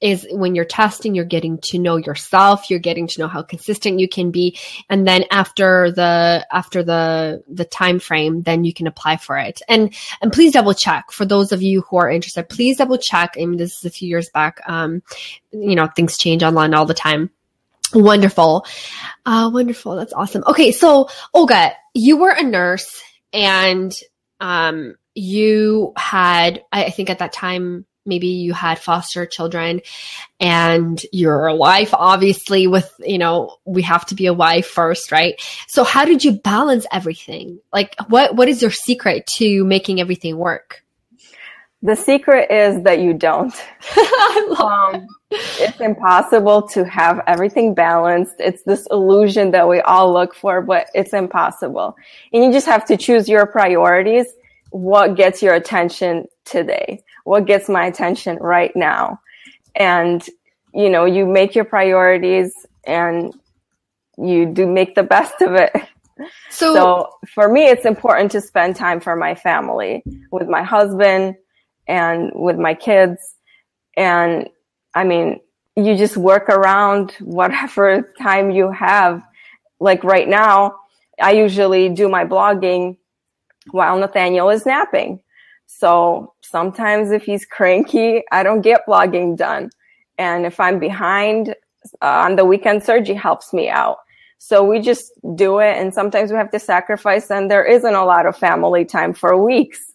is 0.02 0.26
when 0.32 0.56
you're 0.56 0.66
testing 0.66 1.14
you're 1.14 1.26
getting 1.26 1.58
to 1.58 1.78
know 1.78 1.98
yourself 1.98 2.70
you're 2.70 2.80
getting 2.80 3.08
to 3.08 3.20
know 3.20 3.28
how 3.28 3.42
consistent 3.42 4.00
you 4.00 4.08
can 4.08 4.32
be. 4.32 4.58
And 4.90 5.08
then 5.08 5.26
after 5.32 5.92
the 5.92 6.46
after 6.52 6.84
the 6.84 7.44
the 7.48 7.66
time 7.66 8.00
frame 8.00 8.42
then 8.44 8.64
you 8.64 8.74
can 8.74 8.88
apply 8.88 9.18
for 9.18 9.38
it. 9.38 9.62
And 9.68 9.94
and 10.22 10.32
please 10.32 10.54
double 10.54 10.74
check. 10.74 11.12
For 11.12 11.26
those 11.26 11.52
of 11.52 11.62
you 11.62 11.82
who 11.82 11.98
are 11.98 12.10
interested 12.10 12.48
please 12.50 12.78
double 12.78 12.98
check. 12.98 13.36
I 13.40 13.46
mean 13.46 13.58
this 13.58 13.78
is 13.78 13.86
a 13.86 13.90
few 13.90 14.08
years 14.08 14.30
back 14.30 14.62
um 14.68 15.04
you 15.52 15.76
know 15.76 15.88
things 15.88 16.18
change 16.18 16.44
online 16.44 16.74
all 16.74 16.86
the 16.86 16.94
time. 16.94 17.30
Wonderful. 17.94 18.66
Uh 19.26 19.50
wonderful. 19.52 19.96
That's 19.96 20.14
awesome. 20.14 20.44
Okay 20.48 20.72
so 20.72 21.10
olga 21.34 21.74
you 21.94 22.18
were 22.18 22.32
a 22.32 22.44
nurse 22.44 23.02
and 23.34 23.94
um 24.40 24.96
you 25.16 25.92
had 25.98 26.64
I 26.72 26.92
think 26.92 27.10
at 27.10 27.20
that 27.20 27.34
time 27.34 27.86
maybe 28.10 28.28
you 28.28 28.54
had 28.54 28.78
foster 28.78 29.26
children 29.26 29.82
and 30.40 31.06
you're 31.14 31.48
a 31.48 31.56
wife 31.56 31.94
obviously 31.94 32.68
with 32.68 32.92
you 33.00 33.18
know 33.18 33.56
we 33.66 33.82
have 33.82 34.06
to 34.06 34.16
be 34.16 34.26
a 34.26 34.34
wife 34.34 34.68
first 34.68 35.12
right 35.12 35.42
so 35.68 35.84
how 35.84 36.04
did 36.04 36.24
you 36.24 36.34
balance 36.34 36.86
everything 36.92 37.60
like 37.72 37.96
what 38.08 38.36
what 38.36 38.50
is 38.50 38.62
your 38.62 38.72
secret 38.72 39.26
to 39.28 39.64
making 39.64 40.02
everything 40.02 40.38
work 40.38 40.84
the 41.82 41.96
secret 41.96 42.52
is 42.52 42.84
that 42.84 43.00
you 43.00 43.14
don't 43.14 43.54
um, 44.60 45.08
it's 45.32 45.80
impossible 45.80 46.64
to 46.70 46.84
have 46.86 47.22
everything 47.28 47.74
balanced. 47.74 48.36
It's 48.40 48.64
this 48.64 48.88
illusion 48.90 49.52
that 49.52 49.68
we 49.68 49.80
all 49.82 50.12
look 50.12 50.34
for, 50.34 50.62
but 50.62 50.88
it's 50.96 51.14
impossible. 51.14 51.96
And 52.34 52.44
you 52.44 52.52
just 52.52 52.66
have 52.66 52.86
to 52.86 52.98
choose 52.98 53.30
your 53.30 53.46
priorities. 53.46 54.26
What 54.72 55.16
gets 55.16 55.42
your 55.42 55.54
attention 55.54 56.26
today? 56.46 57.04
What 57.24 57.46
gets 57.46 57.70
my 57.70 57.86
attention 57.86 58.38
right 58.38 58.76
now? 58.76 59.20
And, 59.76 60.26
you 60.74 60.90
know, 60.90 61.06
you 61.06 61.26
make 61.26 61.56
your 61.56 61.66
priorities 61.66 62.54
and 62.84 63.34
you 64.18 64.46
do 64.46 64.68
make 64.68 64.96
the 64.96 65.04
best 65.04 65.42
of 65.42 65.56
it. 65.56 65.72
So, 66.50 66.74
so 66.74 67.10
for 67.34 67.48
me, 67.48 67.68
it's 67.68 67.86
important 67.86 68.32
to 68.32 68.42
spend 68.42 68.76
time 68.76 69.00
for 69.00 69.16
my 69.16 69.36
family 69.36 70.04
with 70.32 70.48
my 70.48 70.64
husband 70.64 71.36
and 71.88 72.32
with 72.34 72.58
my 72.58 72.74
kids. 72.74 73.36
And 73.96 74.50
I 74.94 75.04
mean, 75.04 75.40
you 75.76 75.96
just 75.96 76.18
work 76.18 76.50
around 76.50 77.12
whatever 77.20 78.14
time 78.22 78.52
you 78.52 78.72
have. 78.72 79.24
Like 79.80 80.04
right 80.04 80.28
now, 80.28 80.76
I 81.22 81.32
usually 81.32 81.90
do 81.90 82.10
my 82.10 82.26
blogging 82.26 82.98
while 83.72 83.98
Nathaniel 83.98 84.50
is 84.50 84.66
napping. 84.66 85.20
So 85.66 86.34
sometimes 86.42 87.12
if 87.12 87.24
he's 87.24 87.46
cranky, 87.46 88.24
I 88.32 88.44
don't 88.44 88.62
get 88.62 88.86
blogging 88.88 89.38
done. 89.38 89.70
And 90.18 90.46
if 90.46 90.60
I'm 90.60 90.80
behind 90.80 91.56
uh, 92.02 92.26
on 92.26 92.36
the 92.36 92.46
weekend, 92.46 92.84
Sergi 92.84 93.14
helps 93.14 93.54
me 93.54 93.70
out. 93.70 93.98
So 94.40 94.64
we 94.64 94.80
just 94.80 95.12
do 95.36 95.60
it. 95.60 95.78
And 95.78 95.94
sometimes 95.94 96.32
we 96.32 96.38
have 96.38 96.52
to 96.52 96.60
sacrifice 96.60 97.30
and 97.30 97.52
there 97.52 97.66
isn't 97.66 97.94
a 97.94 98.06
lot 98.06 98.26
of 98.26 98.38
family 98.38 98.86
time 98.86 99.14
for 99.14 99.42
weeks. 99.42 99.94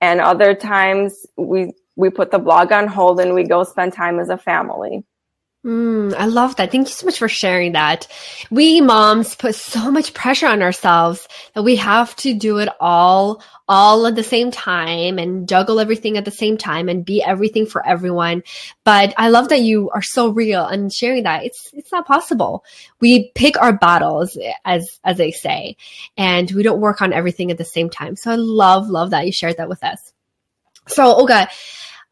And 0.00 0.20
other 0.20 0.54
times 0.54 1.26
we, 1.36 1.72
we 1.96 2.08
put 2.08 2.30
the 2.30 2.38
blog 2.38 2.72
on 2.72 2.88
hold 2.88 3.20
and 3.20 3.34
we 3.34 3.44
go 3.44 3.62
spend 3.64 3.92
time 3.92 4.18
as 4.18 4.30
a 4.30 4.38
family. 4.38 5.04
Mm, 5.64 6.14
I 6.14 6.24
love 6.24 6.56
that. 6.56 6.72
Thank 6.72 6.88
you 6.88 6.94
so 6.94 7.04
much 7.04 7.18
for 7.18 7.28
sharing 7.28 7.72
that. 7.72 8.06
We 8.50 8.80
moms 8.80 9.34
put 9.34 9.54
so 9.54 9.90
much 9.90 10.14
pressure 10.14 10.46
on 10.46 10.62
ourselves 10.62 11.28
that 11.54 11.64
we 11.64 11.76
have 11.76 12.16
to 12.16 12.32
do 12.32 12.58
it 12.60 12.70
all, 12.80 13.42
all 13.68 14.06
at 14.06 14.14
the 14.14 14.22
same 14.22 14.50
time 14.50 15.18
and 15.18 15.46
juggle 15.46 15.78
everything 15.78 16.16
at 16.16 16.24
the 16.24 16.30
same 16.30 16.56
time 16.56 16.88
and 16.88 17.04
be 17.04 17.22
everything 17.22 17.66
for 17.66 17.86
everyone. 17.86 18.42
But 18.84 19.12
I 19.18 19.28
love 19.28 19.50
that 19.50 19.60
you 19.60 19.90
are 19.90 20.00
so 20.00 20.30
real 20.30 20.64
and 20.64 20.90
sharing 20.90 21.24
that. 21.24 21.44
It's, 21.44 21.68
it's 21.74 21.92
not 21.92 22.06
possible. 22.06 22.64
We 22.98 23.30
pick 23.34 23.60
our 23.60 23.74
battles 23.74 24.38
as, 24.64 24.98
as 25.04 25.18
they 25.18 25.30
say, 25.30 25.76
and 26.16 26.50
we 26.52 26.62
don't 26.62 26.80
work 26.80 27.02
on 27.02 27.12
everything 27.12 27.50
at 27.50 27.58
the 27.58 27.66
same 27.66 27.90
time. 27.90 28.16
So 28.16 28.30
I 28.30 28.36
love, 28.36 28.88
love 28.88 29.10
that 29.10 29.26
you 29.26 29.32
shared 29.32 29.58
that 29.58 29.68
with 29.68 29.84
us. 29.84 30.14
So 30.88 31.04
Olga, 31.04 31.48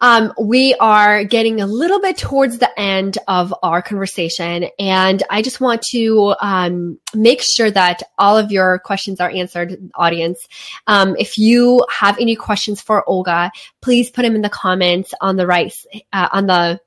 um, 0.00 0.32
we 0.40 0.74
are 0.74 1.24
getting 1.24 1.60
a 1.60 1.66
little 1.66 2.00
bit 2.00 2.16
towards 2.16 2.58
the 2.58 2.78
end 2.78 3.18
of 3.26 3.52
our 3.62 3.82
conversation, 3.82 4.68
and 4.78 5.22
I 5.28 5.42
just 5.42 5.60
want 5.60 5.82
to 5.90 6.34
um, 6.40 6.98
make 7.14 7.42
sure 7.42 7.70
that 7.70 8.02
all 8.16 8.38
of 8.38 8.52
your 8.52 8.78
questions 8.78 9.20
are 9.20 9.30
answered, 9.30 9.90
audience. 9.94 10.46
Um, 10.86 11.16
if 11.18 11.36
you 11.36 11.84
have 11.90 12.18
any 12.18 12.36
questions 12.36 12.80
for 12.80 13.08
Olga, 13.08 13.50
please 13.82 14.10
put 14.10 14.22
them 14.22 14.36
in 14.36 14.42
the 14.42 14.48
comments 14.48 15.12
on 15.20 15.36
the 15.36 15.46
right, 15.46 15.74
uh, 16.12 16.28
on 16.32 16.46
the 16.46 16.80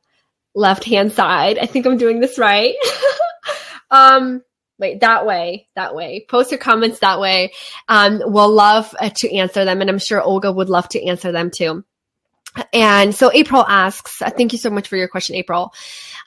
left 0.55 0.83
hand 0.85 1.11
side. 1.11 1.57
I 1.57 1.65
think 1.65 1.85
I'm 1.85 1.97
doing 1.97 2.19
this 2.21 2.37
right. 2.37 2.75
um, 3.91 4.41
wait, 4.79 5.01
that 5.01 5.25
way, 5.25 5.67
that 5.75 5.95
way. 5.95 6.25
Post 6.29 6.51
your 6.51 6.59
comments 6.59 6.99
that 6.99 7.19
way. 7.19 7.51
Um, 7.87 8.21
we'll 8.23 8.53
love 8.53 8.95
uh, 8.99 9.09
to 9.17 9.35
answer 9.35 9.65
them, 9.65 9.81
and 9.81 9.89
I'm 9.89 9.99
sure 9.99 10.21
Olga 10.21 10.51
would 10.51 10.69
love 10.69 10.87
to 10.89 11.03
answer 11.05 11.31
them 11.33 11.51
too. 11.53 11.83
And 12.73 13.15
so 13.15 13.31
April 13.33 13.65
asks, 13.67 14.21
uh, 14.21 14.29
thank 14.29 14.51
you 14.51 14.57
so 14.57 14.69
much 14.69 14.87
for 14.87 14.97
your 14.97 15.07
question, 15.07 15.35
April. 15.35 15.73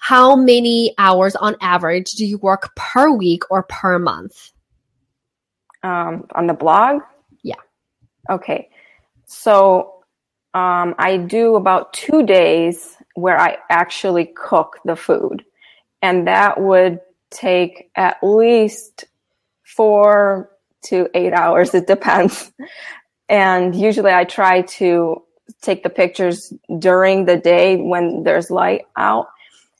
How 0.01 0.37
many 0.37 0.95
hours 0.99 1.37
on 1.37 1.57
average 1.61 2.13
do 2.13 2.25
you 2.25 2.39
work 2.39 2.75
per 2.77 3.11
week 3.11 3.43
or 3.51 3.63
per 3.65 3.99
month? 3.99 4.53
Um, 5.83 6.27
on 6.35 6.47
the 6.47 6.55
blog? 6.55 7.03
Yeah. 7.43 7.57
Okay. 8.31 8.71
So 9.27 10.05
um, 10.55 10.95
I 10.99 11.19
do 11.19 11.57
about 11.57 11.93
two 11.93 12.25
days 12.25 12.97
where 13.15 13.39
I 13.39 13.59
actually 13.69 14.27
cook 14.37 14.79
the 14.85 14.97
food. 14.97 15.45
And 16.01 16.27
that 16.27 16.61
would 16.61 17.01
take 17.31 17.91
at 17.97 18.17
least 18.23 19.05
four 19.63 20.51
to 20.85 21.09
eight 21.15 21.33
hours. 21.33 21.75
It 21.75 21.87
depends. 21.87 22.51
And 23.27 23.75
usually 23.75 24.13
I 24.13 24.25
try 24.25 24.61
to 24.63 25.24
take 25.63 25.83
the 25.83 25.91
pictures 25.91 26.53
during 26.79 27.25
the 27.25 27.37
day 27.37 27.77
when 27.77 28.23
there's 28.23 28.51
light 28.51 28.83
out. 28.97 29.29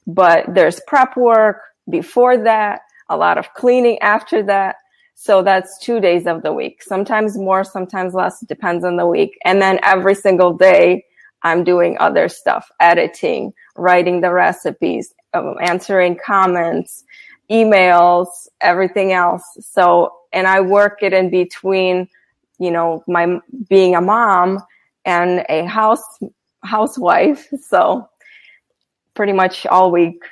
But 0.07 0.53
there's 0.53 0.79
prep 0.87 1.17
work 1.17 1.61
before 1.89 2.37
that, 2.37 2.81
a 3.09 3.17
lot 3.17 3.37
of 3.37 3.53
cleaning 3.53 3.99
after 3.99 4.43
that. 4.43 4.77
So 5.15 5.41
that's 5.41 5.79
two 5.79 5.99
days 5.99 6.27
of 6.27 6.43
the 6.43 6.53
week. 6.53 6.83
Sometimes 6.83 7.37
more, 7.37 7.63
sometimes 7.63 8.13
less, 8.13 8.41
depends 8.41 8.83
on 8.83 8.97
the 8.97 9.07
week. 9.07 9.37
And 9.45 9.61
then 9.61 9.79
every 9.81 10.15
single 10.15 10.53
day, 10.53 11.05
I'm 11.43 11.63
doing 11.63 11.95
other 11.99 12.27
stuff, 12.27 12.69
editing, 12.79 13.53
writing 13.75 14.21
the 14.21 14.31
recipes, 14.31 15.13
um, 15.33 15.55
answering 15.61 16.17
comments, 16.23 17.03
emails, 17.51 18.27
everything 18.61 19.13
else. 19.13 19.43
So, 19.61 20.11
and 20.33 20.47
I 20.47 20.59
work 20.61 20.99
it 21.01 21.13
in 21.13 21.29
between, 21.29 22.09
you 22.59 22.71
know, 22.71 23.03
my 23.07 23.39
being 23.69 23.95
a 23.95 24.01
mom 24.01 24.59
and 25.05 25.45
a 25.49 25.65
house 25.65 26.03
housewife. 26.63 27.47
So 27.67 28.09
pretty 29.13 29.33
much 29.33 29.65
all 29.65 29.91
week. 29.91 30.23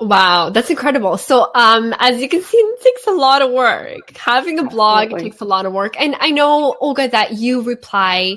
Wow, 0.00 0.50
that's 0.50 0.68
incredible. 0.68 1.16
So, 1.16 1.48
um, 1.54 1.94
as 1.98 2.20
you 2.20 2.28
can 2.28 2.42
see, 2.42 2.56
it 2.56 2.82
takes 2.82 3.06
a 3.06 3.12
lot 3.12 3.40
of 3.40 3.52
work. 3.52 4.16
Having 4.16 4.58
a 4.58 4.64
blog 4.64 5.04
Absolutely. 5.04 5.30
takes 5.30 5.40
a 5.40 5.44
lot 5.44 5.64
of 5.64 5.72
work. 5.72 6.00
And 6.00 6.16
I 6.18 6.30
know, 6.30 6.74
Olga, 6.80 7.08
that 7.08 7.34
you 7.34 7.62
reply 7.62 8.36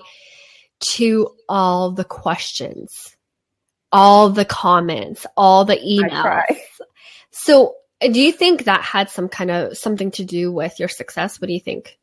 to 0.91 1.29
all 1.49 1.91
the 1.91 2.03
questions, 2.03 3.15
all 3.91 4.29
the 4.29 4.45
comments, 4.45 5.25
all 5.35 5.65
the 5.65 5.77
emails. 5.77 6.43
So, 7.31 7.75
do 7.99 8.21
you 8.21 8.31
think 8.31 8.65
that 8.65 8.81
had 8.81 9.09
some 9.09 9.27
kind 9.27 9.49
of 9.49 9.77
something 9.77 10.11
to 10.11 10.23
do 10.23 10.51
with 10.51 10.79
your 10.79 10.89
success? 10.89 11.41
What 11.41 11.47
do 11.47 11.53
you 11.53 11.59
think? 11.59 11.97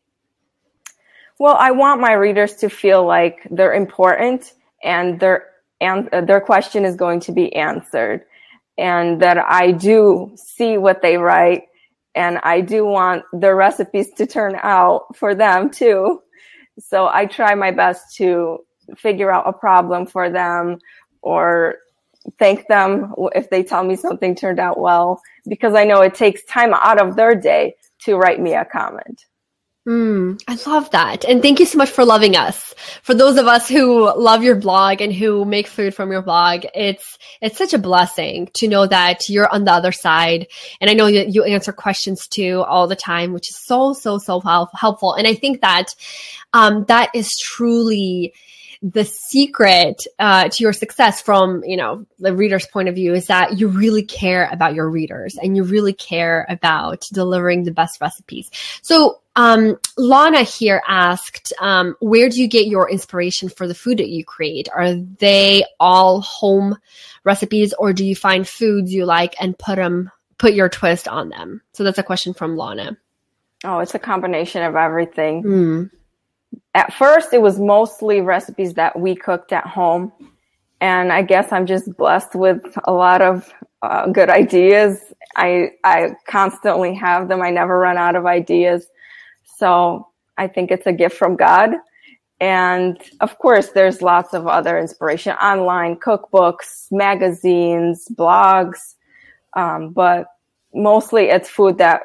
Well, 1.42 1.56
I 1.58 1.72
want 1.72 2.00
my 2.00 2.12
readers 2.12 2.54
to 2.58 2.70
feel 2.70 3.04
like 3.04 3.48
they're 3.50 3.74
important 3.74 4.52
and 4.84 5.18
their 5.18 5.46
and 5.80 6.08
uh, 6.14 6.20
their 6.20 6.40
question 6.40 6.84
is 6.84 6.94
going 6.94 7.18
to 7.18 7.32
be 7.32 7.52
answered 7.56 8.26
and 8.78 9.20
that 9.22 9.38
I 9.38 9.72
do 9.72 10.36
see 10.36 10.78
what 10.78 11.02
they 11.02 11.16
write 11.16 11.64
and 12.14 12.38
I 12.44 12.60
do 12.60 12.86
want 12.86 13.24
their 13.32 13.56
recipes 13.56 14.12
to 14.18 14.24
turn 14.24 14.56
out 14.62 15.16
for 15.16 15.34
them 15.34 15.68
too. 15.68 16.22
So 16.78 17.08
I 17.08 17.26
try 17.26 17.56
my 17.56 17.72
best 17.72 18.14
to 18.18 18.58
figure 18.96 19.32
out 19.32 19.48
a 19.48 19.52
problem 19.52 20.06
for 20.06 20.30
them 20.30 20.78
or 21.22 21.78
thank 22.38 22.68
them 22.68 23.12
if 23.34 23.50
they 23.50 23.64
tell 23.64 23.82
me 23.82 23.96
something 23.96 24.36
turned 24.36 24.60
out 24.60 24.78
well 24.78 25.20
because 25.48 25.74
I 25.74 25.82
know 25.82 26.02
it 26.02 26.14
takes 26.14 26.44
time 26.44 26.72
out 26.72 27.02
of 27.02 27.16
their 27.16 27.34
day 27.34 27.74
to 28.02 28.14
write 28.14 28.38
me 28.40 28.54
a 28.54 28.64
comment. 28.64 29.24
Mm, 29.86 30.40
I 30.46 30.56
love 30.70 30.90
that. 30.92 31.24
And 31.24 31.42
thank 31.42 31.58
you 31.58 31.66
so 31.66 31.76
much 31.76 31.90
for 31.90 32.04
loving 32.04 32.36
us. 32.36 32.72
For 33.02 33.14
those 33.14 33.36
of 33.36 33.48
us 33.48 33.68
who 33.68 34.14
love 34.16 34.44
your 34.44 34.54
blog 34.54 35.00
and 35.00 35.12
who 35.12 35.44
make 35.44 35.66
food 35.66 35.92
from 35.92 36.12
your 36.12 36.22
blog, 36.22 36.64
it's, 36.72 37.18
it's 37.40 37.58
such 37.58 37.74
a 37.74 37.78
blessing 37.78 38.48
to 38.54 38.68
know 38.68 38.86
that 38.86 39.28
you're 39.28 39.52
on 39.52 39.64
the 39.64 39.72
other 39.72 39.90
side. 39.90 40.46
And 40.80 40.88
I 40.88 40.94
know 40.94 41.10
that 41.10 41.34
you 41.34 41.42
answer 41.42 41.72
questions 41.72 42.28
too 42.28 42.62
all 42.62 42.86
the 42.86 42.94
time, 42.94 43.32
which 43.32 43.50
is 43.50 43.56
so, 43.56 43.92
so, 43.92 44.18
so 44.18 44.40
helpful. 44.40 45.14
And 45.14 45.26
I 45.26 45.34
think 45.34 45.62
that, 45.62 45.96
um, 46.52 46.84
that 46.84 47.10
is 47.12 47.36
truly, 47.36 48.34
the 48.82 49.04
secret 49.04 50.04
uh, 50.18 50.48
to 50.48 50.62
your 50.62 50.72
success 50.72 51.22
from 51.22 51.62
you 51.64 51.76
know 51.76 52.04
the 52.18 52.34
reader's 52.34 52.66
point 52.66 52.88
of 52.88 52.94
view 52.94 53.14
is 53.14 53.28
that 53.28 53.58
you 53.58 53.68
really 53.68 54.02
care 54.02 54.48
about 54.50 54.74
your 54.74 54.90
readers 54.90 55.38
and 55.40 55.56
you 55.56 55.62
really 55.62 55.92
care 55.92 56.44
about 56.48 57.04
delivering 57.12 57.62
the 57.62 57.70
best 57.70 58.00
recipes 58.00 58.50
so 58.82 59.20
um, 59.34 59.78
Lana 59.96 60.42
here 60.42 60.82
asked, 60.86 61.52
um, 61.58 61.96
where 62.00 62.28
do 62.28 62.40
you 62.40 62.48
get 62.48 62.66
your 62.66 62.90
inspiration 62.90 63.48
for 63.48 63.66
the 63.66 63.74
food 63.74 63.98
that 63.98 64.10
you 64.10 64.24
create? 64.24 64.68
Are 64.74 64.94
they 64.94 65.64
all 65.80 66.20
home 66.20 66.76
recipes 67.24 67.72
or 67.72 67.92
do 67.92 68.04
you 68.04 68.14
find 68.14 68.46
foods 68.46 68.92
you 68.92 69.06
like 69.06 69.34
and 69.40 69.58
put 69.58 69.76
them, 69.76 70.10
put 70.36 70.52
your 70.52 70.68
twist 70.68 71.08
on 71.08 71.30
them? 71.30 71.62
So 71.72 71.82
that's 71.82 71.98
a 71.98 72.02
question 72.02 72.34
from 72.34 72.56
Lana. 72.56 72.98
Oh, 73.64 73.78
it's 73.78 73.94
a 73.94 73.98
combination 73.98 74.62
of 74.62 74.76
everything. 74.76 75.42
Mm. 75.42 75.90
At 76.74 76.94
first, 76.94 77.32
it 77.32 77.42
was 77.42 77.58
mostly 77.58 78.20
recipes 78.20 78.74
that 78.74 78.98
we 78.98 79.14
cooked 79.14 79.52
at 79.52 79.66
home. 79.66 80.12
And 80.80 81.12
I 81.12 81.22
guess 81.22 81.52
I'm 81.52 81.66
just 81.66 81.96
blessed 81.96 82.34
with 82.34 82.62
a 82.84 82.92
lot 82.92 83.20
of 83.22 83.52
uh, 83.82 84.06
good 84.08 84.30
ideas. 84.30 85.12
I, 85.36 85.72
I 85.84 86.14
constantly 86.26 86.94
have 86.94 87.28
them. 87.28 87.42
I 87.42 87.50
never 87.50 87.78
run 87.78 87.98
out 87.98 88.16
of 88.16 88.26
ideas. 88.26 88.86
So 89.44 90.08
I 90.38 90.48
think 90.48 90.70
it's 90.70 90.86
a 90.86 90.92
gift 90.92 91.16
from 91.16 91.36
God. 91.36 91.70
And 92.40 93.00
of 93.20 93.38
course, 93.38 93.68
there's 93.68 94.02
lots 94.02 94.34
of 94.34 94.48
other 94.48 94.76
inspiration 94.78 95.36
online, 95.36 95.96
cookbooks, 95.96 96.90
magazines, 96.90 98.08
blogs. 98.16 98.94
Um, 99.54 99.90
but 99.90 100.26
mostly 100.74 101.26
it's 101.26 101.48
food 101.48 101.78
that 101.78 102.02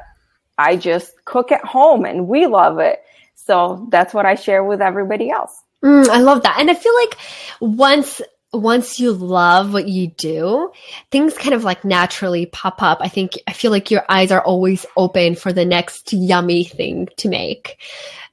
I 0.58 0.76
just 0.76 1.12
cook 1.24 1.50
at 1.50 1.64
home 1.64 2.04
and 2.04 2.28
we 2.28 2.46
love 2.46 2.78
it. 2.78 3.00
So 3.48 3.86
that's 3.88 4.12
what 4.12 4.26
I 4.26 4.34
share 4.34 4.62
with 4.62 4.82
everybody 4.82 5.30
else. 5.30 5.62
Mm, 5.82 6.06
I 6.08 6.20
love 6.20 6.42
that. 6.42 6.58
And 6.60 6.70
I 6.70 6.74
feel 6.74 6.94
like 6.94 7.16
once 7.60 8.20
once 8.52 9.00
you 9.00 9.12
love 9.12 9.72
what 9.72 9.88
you 9.88 10.08
do, 10.08 10.70
things 11.10 11.36
kind 11.36 11.54
of 11.54 11.64
like 11.64 11.82
naturally 11.84 12.44
pop 12.44 12.82
up. 12.82 12.98
I 13.00 13.08
think 13.08 13.38
I 13.46 13.54
feel 13.54 13.70
like 13.70 13.90
your 13.90 14.04
eyes 14.08 14.30
are 14.30 14.42
always 14.42 14.84
open 14.98 15.34
for 15.34 15.50
the 15.50 15.64
next 15.64 16.12
yummy 16.12 16.64
thing 16.64 17.08
to 17.18 17.28
make. 17.30 17.78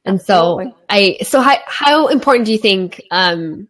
And 0.04 0.20
Absolutely. 0.20 0.72
so 0.72 0.78
I 0.90 1.18
so 1.24 1.40
how 1.40 1.56
how 1.66 2.08
important 2.08 2.46
do 2.46 2.52
you 2.52 2.58
think 2.58 3.02
um 3.10 3.70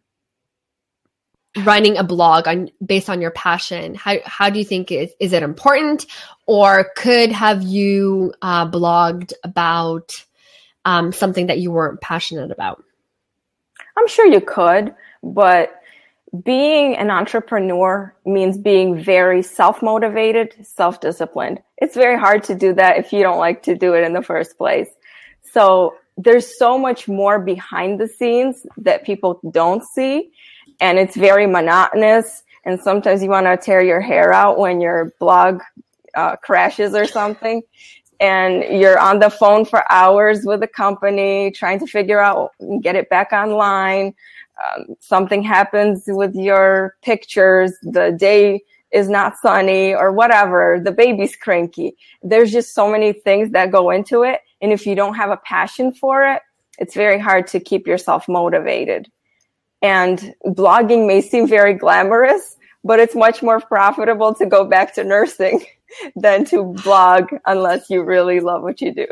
running 1.64 1.98
a 1.98 2.04
blog 2.04 2.48
on 2.48 2.72
based 2.84 3.10
on 3.10 3.22
your 3.22 3.32
passion 3.32 3.96
how 3.96 4.18
how 4.26 4.50
do 4.50 4.60
you 4.60 4.66
think 4.66 4.92
is 4.92 5.12
is 5.22 5.32
it 5.32 5.42
important 5.42 6.06
or 6.46 6.92
could 6.98 7.32
have 7.32 7.64
you 7.64 8.34
uh, 8.42 8.70
blogged 8.70 9.32
about 9.44 10.25
um, 10.86 11.12
something 11.12 11.48
that 11.48 11.60
you 11.60 11.72
weren't 11.72 12.02
passionate 12.02 12.52
about 12.52 12.84
i'm 13.98 14.08
sure 14.08 14.26
you 14.26 14.42
could 14.42 14.94
but 15.24 15.82
being 16.44 16.96
an 16.98 17.10
entrepreneur 17.10 18.14
means 18.26 18.58
being 18.58 19.02
very 19.02 19.42
self-motivated 19.42 20.54
self-disciplined 20.66 21.62
it's 21.78 21.96
very 21.96 22.18
hard 22.18 22.44
to 22.44 22.56
do 22.56 22.74
that 22.74 22.98
if 22.98 23.12
you 23.14 23.22
don't 23.22 23.40
like 23.40 23.64
to 23.64 23.76
do 23.76 23.94
it 23.94 24.04
in 24.04 24.14
the 24.14 24.22
first 24.22 24.58
place 24.58 24.90
so 25.42 25.96
there's 26.18 26.58
so 26.58 26.78
much 26.78 27.08
more 27.08 27.40
behind 27.40 28.00
the 28.00 28.08
scenes 28.08 28.66
that 28.78 29.06
people 29.06 29.40
don't 29.52 29.84
see 29.84 30.32
and 30.80 30.98
it's 30.98 31.16
very 31.16 31.48
monotonous. 31.48 32.44
And 32.64 32.80
sometimes 32.80 33.22
you 33.22 33.30
want 33.30 33.46
to 33.46 33.58
tear 33.58 33.84
your 33.84 34.02
hair 34.02 34.34
out 34.34 34.58
when 34.58 34.82
your 34.82 35.14
blog 35.20 35.62
uh, 36.16 36.36
crashes 36.38 36.94
or 36.94 37.06
something. 37.06 37.62
And 38.20 38.64
you're 38.80 39.00
on 39.00 39.20
the 39.20 39.30
phone 39.30 39.66
for 39.66 39.84
hours 39.92 40.46
with 40.46 40.62
the 40.62 40.68
company 40.68 41.52
trying 41.52 41.80
to 41.80 41.88
figure 41.88 42.20
out, 42.20 42.52
get 42.82 42.96
it 42.96 43.10
back 43.10 43.34
online. 43.34 44.14
Um, 44.64 44.96
something 45.00 45.44
happens 45.44 46.04
with 46.08 46.34
your 46.34 46.96
pictures. 47.02 47.74
The 47.82 48.16
day 48.18 48.62
is 48.92 49.10
not 49.10 49.38
sunny 49.38 49.94
or 49.94 50.12
whatever. 50.14 50.80
The 50.82 50.92
baby's 50.92 51.36
cranky. 51.36 51.98
There's 52.24 52.52
just 52.52 52.74
so 52.74 52.90
many 52.90 53.12
things 53.12 53.52
that 53.52 53.72
go 53.72 53.90
into 53.90 54.24
it. 54.24 54.40
And 54.62 54.72
if 54.72 54.88
you 54.88 54.96
don't 54.96 55.16
have 55.16 55.32
a 55.32 55.38
passion 55.38 55.94
for 55.94 56.26
it, 56.26 56.42
it's 56.80 56.94
very 56.94 57.20
hard 57.20 57.48
to 57.48 57.60
keep 57.60 57.86
yourself 57.88 58.28
motivated. 58.30 59.12
And 59.82 60.34
blogging 60.46 61.06
may 61.08 61.22
seem 61.22 61.48
very 61.48 61.74
glamorous, 61.74 62.55
but 62.86 63.00
it's 63.00 63.16
much 63.16 63.42
more 63.42 63.60
profitable 63.60 64.36
to 64.36 64.46
go 64.46 64.64
back 64.64 64.94
to 64.94 65.04
nursing 65.04 65.66
than 66.16 66.46
to 66.46 66.64
blog 66.84 67.30
unless 67.46 67.90
you 67.90 68.04
really 68.04 68.40
love 68.40 68.62
what 68.62 68.80
you 68.80 68.94
do. 68.94 69.08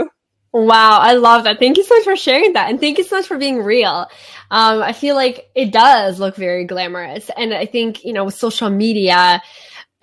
Wow, 0.53 0.99
I 0.99 1.13
love 1.13 1.45
that. 1.45 1.57
Thank 1.57 1.77
you 1.77 1.83
so 1.83 1.95
much 1.95 2.03
for 2.03 2.15
sharing 2.15 2.53
that. 2.53 2.69
And 2.69 2.79
thank 2.79 2.99
you 2.99 3.03
so 3.03 3.17
much 3.17 3.25
for 3.25 3.39
being 3.39 3.63
real. 3.63 4.07
Um, 4.51 4.83
I 4.83 4.93
feel 4.93 5.15
like 5.15 5.49
it 5.55 5.73
does 5.73 6.19
look 6.19 6.35
very 6.35 6.65
glamorous. 6.65 7.31
And 7.35 7.55
I 7.55 7.65
think, 7.65 8.05
you 8.05 8.13
know, 8.13 8.25
with 8.25 8.35
social 8.35 8.69
media 8.69 9.41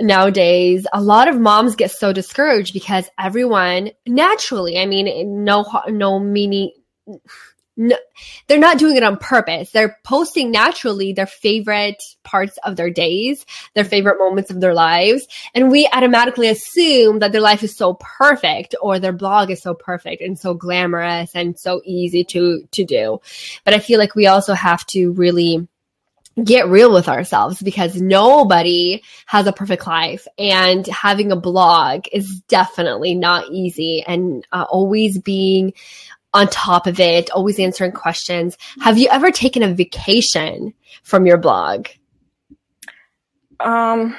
nowadays, 0.00 0.88
a 0.92 1.00
lot 1.00 1.28
of 1.28 1.38
moms 1.38 1.76
get 1.76 1.92
so 1.92 2.12
discouraged 2.12 2.74
because 2.74 3.08
everyone 3.16 3.92
naturally, 4.08 4.76
I 4.80 4.86
mean, 4.86 5.44
no, 5.44 5.64
no 5.86 6.18
meaning, 6.18 6.72
no, 7.80 7.96
they're 8.46 8.58
not 8.58 8.78
doing 8.78 8.96
it 8.96 9.02
on 9.02 9.16
purpose. 9.16 9.70
They're 9.70 9.96
posting 10.04 10.50
naturally 10.50 11.14
their 11.14 11.26
favorite 11.26 11.96
parts 12.24 12.58
of 12.62 12.76
their 12.76 12.90
days, 12.90 13.46
their 13.74 13.84
favorite 13.84 14.18
moments 14.18 14.50
of 14.50 14.60
their 14.60 14.74
lives. 14.74 15.26
And 15.54 15.70
we 15.70 15.88
automatically 15.90 16.48
assume 16.48 17.20
that 17.20 17.32
their 17.32 17.40
life 17.40 17.62
is 17.62 17.74
so 17.74 17.94
perfect 17.94 18.74
or 18.82 18.98
their 18.98 19.14
blog 19.14 19.50
is 19.50 19.62
so 19.62 19.72
perfect 19.72 20.20
and 20.20 20.38
so 20.38 20.52
glamorous 20.52 21.34
and 21.34 21.58
so 21.58 21.80
easy 21.82 22.22
to, 22.24 22.68
to 22.72 22.84
do. 22.84 23.22
But 23.64 23.72
I 23.72 23.78
feel 23.78 23.98
like 23.98 24.14
we 24.14 24.26
also 24.26 24.52
have 24.52 24.84
to 24.88 25.12
really 25.12 25.66
get 26.44 26.68
real 26.68 26.92
with 26.92 27.08
ourselves 27.08 27.62
because 27.62 28.00
nobody 28.00 29.02
has 29.26 29.46
a 29.46 29.52
perfect 29.52 29.86
life 29.86 30.26
and 30.38 30.86
having 30.86 31.32
a 31.32 31.36
blog 31.36 32.04
is 32.12 32.40
definitely 32.42 33.14
not 33.14 33.50
easy 33.50 34.04
and 34.06 34.46
uh, 34.52 34.64
always 34.68 35.18
being 35.18 35.72
on 36.32 36.48
top 36.48 36.86
of 36.86 37.00
it, 37.00 37.30
always 37.30 37.58
answering 37.58 37.92
questions. 37.92 38.56
Have 38.80 38.98
you 38.98 39.08
ever 39.10 39.30
taken 39.30 39.62
a 39.62 39.72
vacation 39.72 40.72
from 41.02 41.26
your 41.26 41.38
blog? 41.38 41.88
Um, 43.58 44.16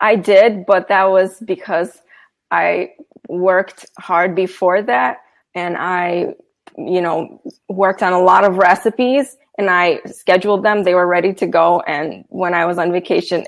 I 0.00 0.16
did, 0.16 0.66
but 0.66 0.88
that 0.88 1.04
was 1.04 1.40
because 1.40 2.02
I 2.50 2.92
worked 3.28 3.86
hard 3.98 4.34
before 4.34 4.82
that 4.82 5.18
and 5.54 5.76
I, 5.76 6.34
you 6.76 7.00
know, 7.00 7.40
worked 7.68 8.02
on 8.02 8.12
a 8.12 8.20
lot 8.20 8.44
of 8.44 8.56
recipes 8.56 9.36
and 9.58 9.70
I 9.70 10.00
scheduled 10.06 10.64
them. 10.64 10.82
They 10.82 10.94
were 10.94 11.06
ready 11.06 11.32
to 11.34 11.46
go. 11.46 11.80
And 11.80 12.24
when 12.28 12.52
I 12.52 12.66
was 12.66 12.78
on 12.78 12.92
vacation, 12.92 13.46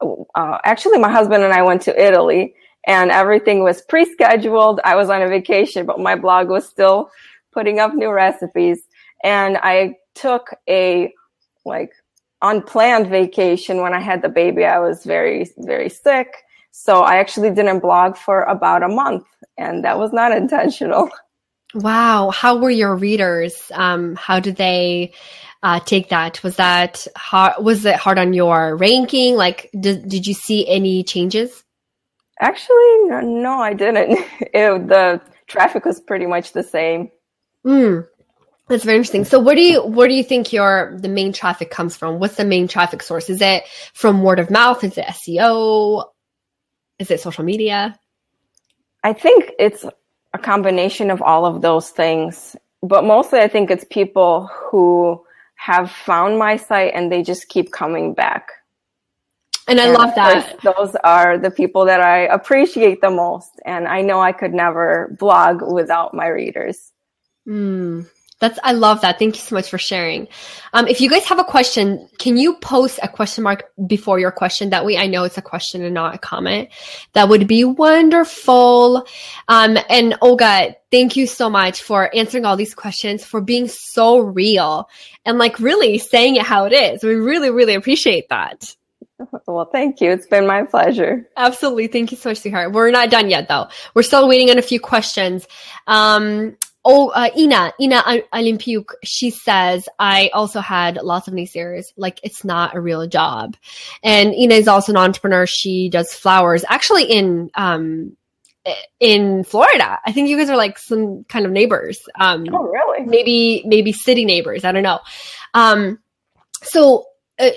uh, 0.00 0.58
actually 0.64 0.98
my 0.98 1.10
husband 1.10 1.42
and 1.42 1.52
I 1.52 1.62
went 1.62 1.82
to 1.82 2.06
Italy 2.06 2.54
and 2.88 3.10
everything 3.10 3.62
was 3.62 3.82
pre-scheduled. 3.82 4.80
I 4.82 4.96
was 4.96 5.10
on 5.10 5.20
a 5.20 5.28
vacation, 5.28 5.84
but 5.84 6.00
my 6.00 6.16
blog 6.16 6.48
was 6.48 6.66
still 6.66 7.10
putting 7.52 7.78
up 7.78 7.92
new 7.94 8.10
recipes. 8.10 8.80
And 9.22 9.58
I 9.58 9.96
took 10.14 10.48
a 10.68 11.12
like 11.66 11.90
unplanned 12.40 13.08
vacation 13.08 13.82
when 13.82 13.92
I 13.92 14.00
had 14.00 14.22
the 14.22 14.30
baby. 14.30 14.64
I 14.64 14.78
was 14.78 15.04
very, 15.04 15.50
very 15.58 15.90
sick. 15.90 16.28
So 16.70 17.00
I 17.00 17.16
actually 17.16 17.50
didn't 17.50 17.80
blog 17.80 18.16
for 18.16 18.42
about 18.42 18.82
a 18.82 18.88
month 18.88 19.26
and 19.58 19.84
that 19.84 19.98
was 19.98 20.12
not 20.12 20.32
intentional. 20.42 21.10
Wow. 21.74 22.30
How 22.30 22.56
were 22.56 22.70
your 22.70 22.96
readers? 22.96 23.70
Um, 23.74 24.16
how 24.16 24.40
did 24.40 24.56
they 24.56 25.12
uh, 25.62 25.80
take 25.80 26.08
that? 26.08 26.42
Was 26.42 26.56
that 26.56 27.06
hard? 27.14 27.62
Was 27.62 27.84
it 27.84 27.96
hard 27.96 28.18
on 28.18 28.32
your 28.32 28.76
ranking? 28.76 29.36
Like, 29.36 29.68
did, 29.78 30.08
did 30.08 30.26
you 30.26 30.32
see 30.32 30.66
any 30.66 31.04
changes? 31.04 31.64
Actually, 32.40 33.08
no, 33.22 33.58
I 33.60 33.74
didn't. 33.74 34.18
It, 34.40 34.88
the 34.88 35.20
traffic 35.46 35.84
was 35.84 36.00
pretty 36.00 36.26
much 36.26 36.52
the 36.52 36.62
same. 36.62 37.10
Mm, 37.66 38.06
that's 38.68 38.84
very 38.84 38.96
interesting. 38.96 39.24
So, 39.24 39.40
where 39.40 39.54
do 39.54 39.62
you 39.62 39.84
where 39.84 40.08
do 40.08 40.14
you 40.14 40.22
think 40.22 40.52
your 40.52 40.96
the 40.98 41.08
main 41.08 41.32
traffic 41.32 41.70
comes 41.70 41.96
from? 41.96 42.18
What's 42.18 42.36
the 42.36 42.44
main 42.44 42.68
traffic 42.68 43.02
source? 43.02 43.28
Is 43.28 43.40
it 43.40 43.64
from 43.94 44.22
word 44.22 44.38
of 44.38 44.50
mouth? 44.50 44.84
Is 44.84 44.96
it 44.96 45.06
SEO? 45.06 46.04
Is 46.98 47.10
it 47.10 47.20
social 47.20 47.44
media? 47.44 47.98
I 49.04 49.12
think 49.12 49.52
it's 49.58 49.84
a 50.34 50.38
combination 50.38 51.10
of 51.10 51.22
all 51.22 51.46
of 51.46 51.62
those 51.62 51.90
things, 51.90 52.56
but 52.82 53.04
mostly 53.04 53.40
I 53.40 53.48
think 53.48 53.70
it's 53.70 53.84
people 53.90 54.48
who 54.52 55.24
have 55.56 55.90
found 55.90 56.38
my 56.38 56.56
site 56.56 56.92
and 56.94 57.10
they 57.10 57.22
just 57.22 57.48
keep 57.48 57.72
coming 57.72 58.14
back. 58.14 58.50
And 59.68 59.78
I 59.78 59.84
and 59.84 59.94
love 59.94 60.14
that. 60.14 60.60
Those 60.62 60.96
are 61.04 61.38
the 61.38 61.50
people 61.50 61.84
that 61.84 62.00
I 62.00 62.20
appreciate 62.20 63.02
the 63.02 63.10
most. 63.10 63.60
And 63.66 63.86
I 63.86 64.00
know 64.00 64.20
I 64.20 64.32
could 64.32 64.54
never 64.54 65.14
blog 65.18 65.60
without 65.60 66.14
my 66.14 66.26
readers. 66.28 66.90
Mm, 67.46 68.06
that's, 68.40 68.58
I 68.62 68.72
love 68.72 69.02
that. 69.02 69.18
Thank 69.18 69.36
you 69.36 69.42
so 69.42 69.54
much 69.54 69.68
for 69.68 69.78
sharing. 69.78 70.28
Um, 70.72 70.88
if 70.88 71.02
you 71.02 71.10
guys 71.10 71.24
have 71.24 71.38
a 71.38 71.44
question, 71.44 72.08
can 72.18 72.38
you 72.38 72.54
post 72.56 72.98
a 73.02 73.08
question 73.08 73.44
mark 73.44 73.70
before 73.86 74.18
your 74.18 74.30
question? 74.30 74.70
That 74.70 74.86
way 74.86 74.96
I 74.96 75.06
know 75.06 75.24
it's 75.24 75.38
a 75.38 75.42
question 75.42 75.84
and 75.84 75.92
not 75.92 76.14
a 76.14 76.18
comment. 76.18 76.70
That 77.12 77.28
would 77.28 77.46
be 77.46 77.64
wonderful. 77.64 79.06
Um, 79.48 79.76
and 79.90 80.16
Olga, 80.22 80.76
thank 80.90 81.16
you 81.16 81.26
so 81.26 81.50
much 81.50 81.82
for 81.82 82.14
answering 82.14 82.46
all 82.46 82.56
these 82.56 82.74
questions, 82.74 83.22
for 83.24 83.42
being 83.42 83.68
so 83.68 84.18
real 84.18 84.88
and 85.26 85.36
like 85.36 85.58
really 85.58 85.98
saying 85.98 86.36
it 86.36 86.42
how 86.42 86.64
it 86.64 86.72
is. 86.72 87.02
We 87.02 87.16
really, 87.16 87.50
really 87.50 87.74
appreciate 87.74 88.30
that. 88.30 88.76
Well, 89.46 89.68
thank 89.70 90.00
you. 90.00 90.10
It's 90.10 90.26
been 90.26 90.46
my 90.46 90.64
pleasure. 90.64 91.28
Absolutely. 91.36 91.88
Thank 91.88 92.10
you 92.12 92.16
so 92.16 92.30
much, 92.30 92.38
sweetheart. 92.38 92.72
We're 92.72 92.90
not 92.90 93.10
done 93.10 93.30
yet, 93.30 93.48
though. 93.48 93.68
We're 93.94 94.02
still 94.02 94.28
waiting 94.28 94.50
on 94.50 94.58
a 94.58 94.62
few 94.62 94.78
questions. 94.78 95.46
Um, 95.86 96.56
oh, 96.84 97.08
uh, 97.08 97.28
Ina, 97.36 97.72
Ina 97.80 98.02
Olimpiuk, 98.32 98.90
she 99.02 99.30
says, 99.30 99.88
I 99.98 100.30
also 100.32 100.60
had 100.60 100.96
lots 101.02 101.28
of 101.28 101.34
naysayers. 101.34 101.86
Like, 101.96 102.20
it's 102.22 102.44
not 102.44 102.76
a 102.76 102.80
real 102.80 103.06
job. 103.06 103.56
And 104.02 104.34
Ina 104.34 104.54
is 104.54 104.68
also 104.68 104.92
an 104.92 104.98
entrepreneur. 104.98 105.46
She 105.46 105.88
does 105.88 106.14
flowers, 106.14 106.64
actually 106.68 107.04
in, 107.04 107.50
um, 107.54 108.16
in 109.00 109.44
Florida. 109.44 109.98
I 110.04 110.12
think 110.12 110.28
you 110.28 110.36
guys 110.36 110.50
are 110.50 110.56
like 110.56 110.78
some 110.78 111.24
kind 111.24 111.46
of 111.46 111.52
neighbors. 111.52 112.00
Um, 112.18 112.46
oh, 112.52 112.64
really? 112.64 113.06
Maybe, 113.06 113.62
maybe 113.66 113.92
city 113.92 114.24
neighbors. 114.24 114.64
I 114.64 114.72
don't 114.72 114.82
know. 114.82 115.00
Um, 115.54 115.98
so, 116.62 117.06
uh, 117.38 117.50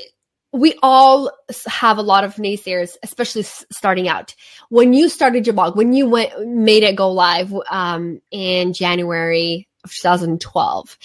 we 0.53 0.77
all 0.83 1.31
have 1.65 1.97
a 1.97 2.01
lot 2.01 2.23
of 2.23 2.35
naysayers, 2.35 2.97
especially 3.03 3.43
starting 3.43 4.07
out. 4.07 4.35
When 4.69 4.93
you 4.93 5.07
started 5.07 5.47
your 5.47 5.53
blog, 5.53 5.77
when 5.77 5.93
you 5.93 6.09
went 6.09 6.45
made 6.45 6.83
it 6.83 6.95
go 6.95 7.11
live 7.11 7.53
um, 7.69 8.21
in 8.31 8.73
January 8.73 9.67
of 9.83 9.93
2012, 9.93 10.97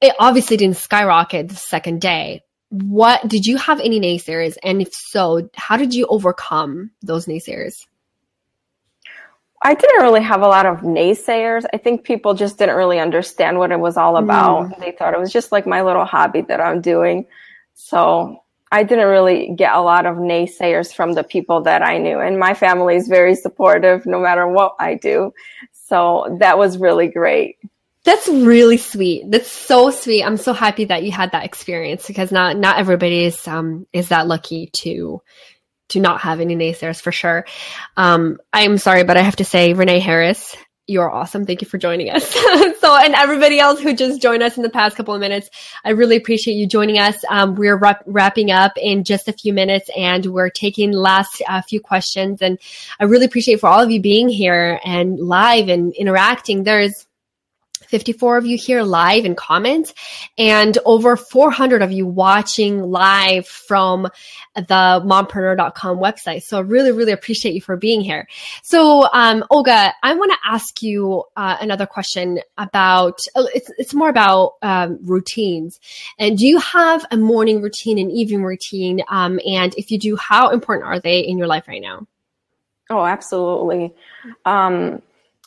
it 0.00 0.14
obviously 0.18 0.56
didn't 0.56 0.76
skyrocket 0.76 1.48
the 1.48 1.54
second 1.54 2.00
day. 2.00 2.42
What 2.70 3.26
did 3.28 3.46
you 3.46 3.56
have 3.56 3.78
any 3.78 4.00
naysayers? 4.00 4.56
And 4.62 4.82
if 4.82 4.92
so, 4.92 5.48
how 5.54 5.76
did 5.76 5.94
you 5.94 6.06
overcome 6.06 6.90
those 7.02 7.26
naysayers? 7.26 7.86
I 9.62 9.74
didn't 9.74 10.02
really 10.02 10.20
have 10.20 10.42
a 10.42 10.48
lot 10.48 10.66
of 10.66 10.80
naysayers. 10.80 11.64
I 11.72 11.78
think 11.78 12.04
people 12.04 12.34
just 12.34 12.58
didn't 12.58 12.74
really 12.74 12.98
understand 12.98 13.58
what 13.58 13.72
it 13.72 13.78
was 13.80 13.96
all 13.96 14.16
about. 14.18 14.70
Mm. 14.70 14.80
They 14.80 14.90
thought 14.90 15.14
it 15.14 15.20
was 15.20 15.32
just 15.32 15.52
like 15.52 15.66
my 15.66 15.82
little 15.82 16.04
hobby 16.04 16.42
that 16.42 16.60
I'm 16.60 16.82
doing. 16.82 17.26
So 17.74 18.38
I 18.72 18.82
didn't 18.82 19.08
really 19.08 19.54
get 19.54 19.74
a 19.74 19.80
lot 19.80 20.06
of 20.06 20.16
naysayers 20.16 20.92
from 20.92 21.12
the 21.12 21.22
people 21.22 21.62
that 21.62 21.82
I 21.82 21.98
knew. 21.98 22.18
And 22.18 22.38
my 22.38 22.54
family 22.54 22.96
is 22.96 23.06
very 23.06 23.36
supportive 23.36 24.06
no 24.06 24.18
matter 24.18 24.48
what 24.48 24.74
I 24.80 24.94
do. 24.94 25.32
So 25.72 26.36
that 26.40 26.58
was 26.58 26.78
really 26.78 27.08
great. 27.08 27.58
That's 28.04 28.28
really 28.28 28.76
sweet. 28.76 29.30
That's 29.30 29.50
so 29.50 29.90
sweet. 29.90 30.24
I'm 30.24 30.36
so 30.36 30.52
happy 30.52 30.86
that 30.86 31.04
you 31.04 31.12
had 31.12 31.32
that 31.32 31.44
experience 31.44 32.06
because 32.06 32.32
not 32.32 32.56
not 32.56 32.78
everybody 32.78 33.24
is 33.24 33.48
um 33.48 33.86
is 33.92 34.10
that 34.10 34.26
lucky 34.26 34.66
to 34.82 35.22
to 35.90 36.00
not 36.00 36.20
have 36.22 36.40
any 36.40 36.56
naysayers 36.56 37.00
for 37.00 37.12
sure. 37.12 37.46
Um, 37.96 38.38
I'm 38.52 38.78
sorry, 38.78 39.04
but 39.04 39.16
I 39.16 39.22
have 39.22 39.36
to 39.36 39.44
say, 39.44 39.74
Renee 39.74 40.00
Harris, 40.00 40.56
you're 40.86 41.10
awesome. 41.10 41.46
Thank 41.46 41.62
you 41.62 41.68
for 41.68 41.78
joining 41.78 42.10
us. 42.10 42.28
so, 42.80 42.96
and 42.96 43.14
everybody 43.14 43.58
else 43.58 43.80
who 43.80 43.94
just 43.94 44.20
joined 44.20 44.42
us 44.42 44.56
in 44.56 44.62
the 44.62 44.70
past 44.70 44.96
couple 44.96 45.14
of 45.14 45.20
minutes, 45.20 45.48
I 45.84 45.90
really 45.90 46.16
appreciate 46.16 46.54
you 46.54 46.66
joining 46.66 46.98
us. 46.98 47.16
Um, 47.30 47.54
we're 47.54 47.76
wrap- 47.76 48.02
wrapping 48.06 48.50
up 48.50 48.72
in 48.76 49.04
just 49.04 49.28
a 49.28 49.32
few 49.32 49.54
minutes 49.54 49.88
and 49.96 50.26
we're 50.26 50.50
taking 50.50 50.92
last 50.92 51.42
uh, 51.48 51.62
few 51.62 51.80
questions. 51.80 52.42
And 52.42 52.58
I 53.00 53.04
really 53.04 53.24
appreciate 53.24 53.60
for 53.60 53.68
all 53.68 53.80
of 53.80 53.90
you 53.90 54.00
being 54.00 54.28
here 54.28 54.78
and 54.84 55.18
live 55.18 55.68
and 55.68 55.94
interacting. 55.94 56.64
There's 56.64 57.06
54 57.94 58.38
of 58.38 58.44
you 58.44 58.58
here 58.58 58.82
live 58.82 59.24
in 59.24 59.36
comments 59.36 59.94
and 60.36 60.76
over 60.84 61.16
400 61.16 61.80
of 61.80 61.92
you 61.92 62.08
watching 62.08 62.82
live 62.82 63.46
from 63.46 64.08
the 64.56 65.00
mompreneur.com 65.06 65.98
website. 65.98 66.42
So 66.42 66.56
I 66.56 66.62
really, 66.62 66.90
really 66.90 67.12
appreciate 67.12 67.54
you 67.54 67.60
for 67.60 67.76
being 67.76 68.00
here. 68.00 68.26
So, 68.64 69.08
um, 69.12 69.44
Olga, 69.48 69.92
I 70.02 70.12
want 70.16 70.32
to 70.32 70.38
ask 70.44 70.82
you 70.82 71.22
uh, 71.36 71.56
another 71.60 71.86
question 71.86 72.40
about, 72.58 73.20
uh, 73.36 73.44
it's, 73.54 73.70
it's 73.78 73.94
more 73.94 74.08
about 74.08 74.54
um, 74.60 74.98
routines. 75.02 75.78
And 76.18 76.36
do 76.36 76.48
you 76.48 76.58
have 76.58 77.06
a 77.12 77.16
morning 77.16 77.62
routine 77.62 77.98
and 77.98 78.10
evening 78.10 78.42
routine? 78.42 79.02
Um, 79.06 79.38
and 79.46 79.72
if 79.76 79.92
you 79.92 80.00
do, 80.00 80.16
how 80.16 80.48
important 80.48 80.88
are 80.88 80.98
they 80.98 81.20
in 81.20 81.38
your 81.38 81.46
life 81.46 81.68
right 81.68 81.80
now? 81.80 82.08
Oh, 82.90 83.04
absolutely. 83.04 83.94
Um, 84.44 85.00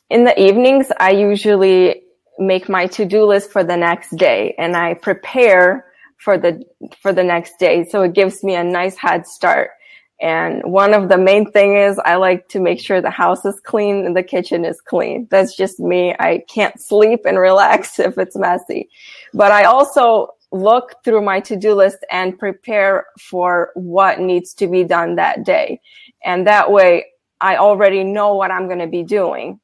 in 0.10 0.24
the 0.24 0.42
evenings, 0.42 0.88
I 0.98 1.12
usually 1.12 2.04
make 2.40 2.70
my 2.70 2.88
to-do 2.88 3.26
list 3.26 3.52
for 3.52 3.64
the 3.64 3.78
next 3.78 4.16
day 4.16 4.54
and 4.58 4.76
I 4.76 4.94
prepare 4.94 5.86
for 6.18 6.38
the, 6.38 6.64
for 7.02 7.14
the 7.14 7.24
next 7.24 7.60
day. 7.60 7.86
So 7.86 8.04
it 8.04 8.14
gives 8.14 8.44
me 8.44 8.56
a 8.56 8.64
nice 8.64 8.96
head 8.96 9.28
start. 9.28 9.72
And 10.20 10.64
one 10.64 10.94
of 10.94 11.10
the 11.10 11.18
main 11.18 11.52
thing 11.52 11.78
is 11.78 12.00
I 12.00 12.16
like 12.16 12.48
to 12.50 12.60
make 12.60 12.80
sure 12.80 13.02
the 13.02 13.10
house 13.10 13.46
is 13.46 13.60
clean 13.60 14.06
and 14.06 14.16
the 14.18 14.24
kitchen 14.24 14.66
is 14.66 14.82
clean. 14.82 15.28
That's 15.30 15.56
just 15.56 15.80
me. 15.80 16.16
I 16.20 16.44
can't 16.50 16.82
sleep 16.82 17.22
and 17.26 17.38
relax 17.38 18.00
if 18.00 18.18
it's 18.18 18.36
messy. 18.36 18.90
But 19.34 19.52
I 19.52 19.66
also 19.66 20.30
look 20.52 20.96
through 21.04 21.22
my 21.22 21.40
to-do 21.42 21.74
list 21.74 22.00
and 22.10 22.40
prepare 22.40 23.06
for 23.20 23.72
what 23.76 24.20
needs 24.20 24.54
to 24.56 24.68
be 24.68 24.84
done 24.84 25.16
that 25.16 25.44
day. 25.44 25.82
And 26.24 26.48
that 26.48 26.72
way 26.72 27.06
I 27.42 27.58
already 27.58 28.04
know 28.04 28.34
what 28.34 28.52
I'm 28.52 28.68
going 28.68 28.80
to 28.80 28.88
be 28.88 29.04
doing. 29.04 29.60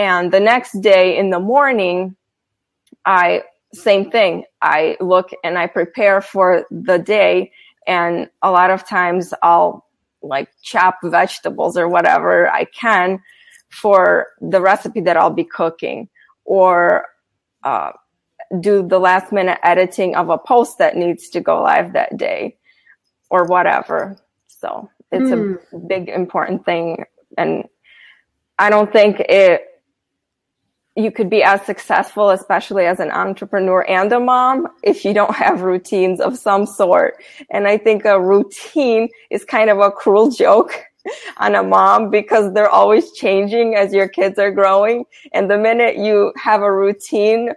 And 0.00 0.32
the 0.32 0.40
next 0.40 0.80
day 0.80 1.18
in 1.18 1.28
the 1.28 1.38
morning, 1.38 2.16
I, 3.04 3.42
same 3.74 4.10
thing. 4.10 4.44
I 4.62 4.96
look 4.98 5.28
and 5.44 5.58
I 5.58 5.66
prepare 5.66 6.22
for 6.22 6.64
the 6.70 6.98
day. 6.98 7.52
And 7.86 8.30
a 8.40 8.50
lot 8.50 8.70
of 8.70 8.88
times 8.88 9.34
I'll 9.42 9.86
like 10.22 10.48
chop 10.62 11.00
vegetables 11.04 11.76
or 11.76 11.86
whatever 11.86 12.48
I 12.48 12.64
can 12.64 13.20
for 13.68 14.28
the 14.40 14.62
recipe 14.62 15.02
that 15.02 15.18
I'll 15.18 15.28
be 15.28 15.44
cooking 15.44 16.08
or, 16.46 17.04
uh, 17.64 17.92
do 18.60 18.82
the 18.88 18.98
last 18.98 19.32
minute 19.32 19.58
editing 19.62 20.16
of 20.16 20.30
a 20.30 20.38
post 20.38 20.78
that 20.78 20.96
needs 20.96 21.28
to 21.28 21.42
go 21.42 21.62
live 21.62 21.92
that 21.92 22.16
day 22.16 22.56
or 23.28 23.44
whatever. 23.44 24.16
So 24.46 24.88
it's 25.12 25.30
mm. 25.30 25.58
a 25.60 25.76
hmm. 25.76 25.86
big 25.86 26.08
important 26.08 26.64
thing. 26.64 27.04
And 27.36 27.64
I 28.58 28.70
don't 28.70 28.90
think 28.90 29.20
it 29.20 29.66
you 30.96 31.10
could 31.10 31.30
be 31.30 31.42
as 31.42 31.62
successful, 31.62 32.30
especially 32.30 32.84
as 32.86 33.00
an 33.00 33.10
entrepreneur 33.10 33.84
and 33.88 34.12
a 34.12 34.20
mom, 34.20 34.68
if 34.82 35.04
you 35.04 35.14
don't 35.14 35.34
have 35.34 35.62
routines 35.62 36.20
of 36.20 36.36
some 36.36 36.66
sort. 36.66 37.22
And 37.50 37.68
I 37.68 37.78
think 37.78 38.04
a 38.04 38.20
routine 38.20 39.08
is 39.30 39.44
kind 39.44 39.70
of 39.70 39.78
a 39.78 39.90
cruel 39.90 40.30
joke 40.30 40.82
on 41.38 41.54
a 41.54 41.62
mom 41.62 42.10
because 42.10 42.52
they're 42.52 42.68
always 42.68 43.12
changing 43.12 43.76
as 43.76 43.94
your 43.94 44.08
kids 44.08 44.38
are 44.38 44.50
growing. 44.50 45.04
And 45.32 45.50
the 45.50 45.58
minute 45.58 45.96
you 45.96 46.32
have 46.36 46.62
a 46.62 46.72
routine, 46.72 47.50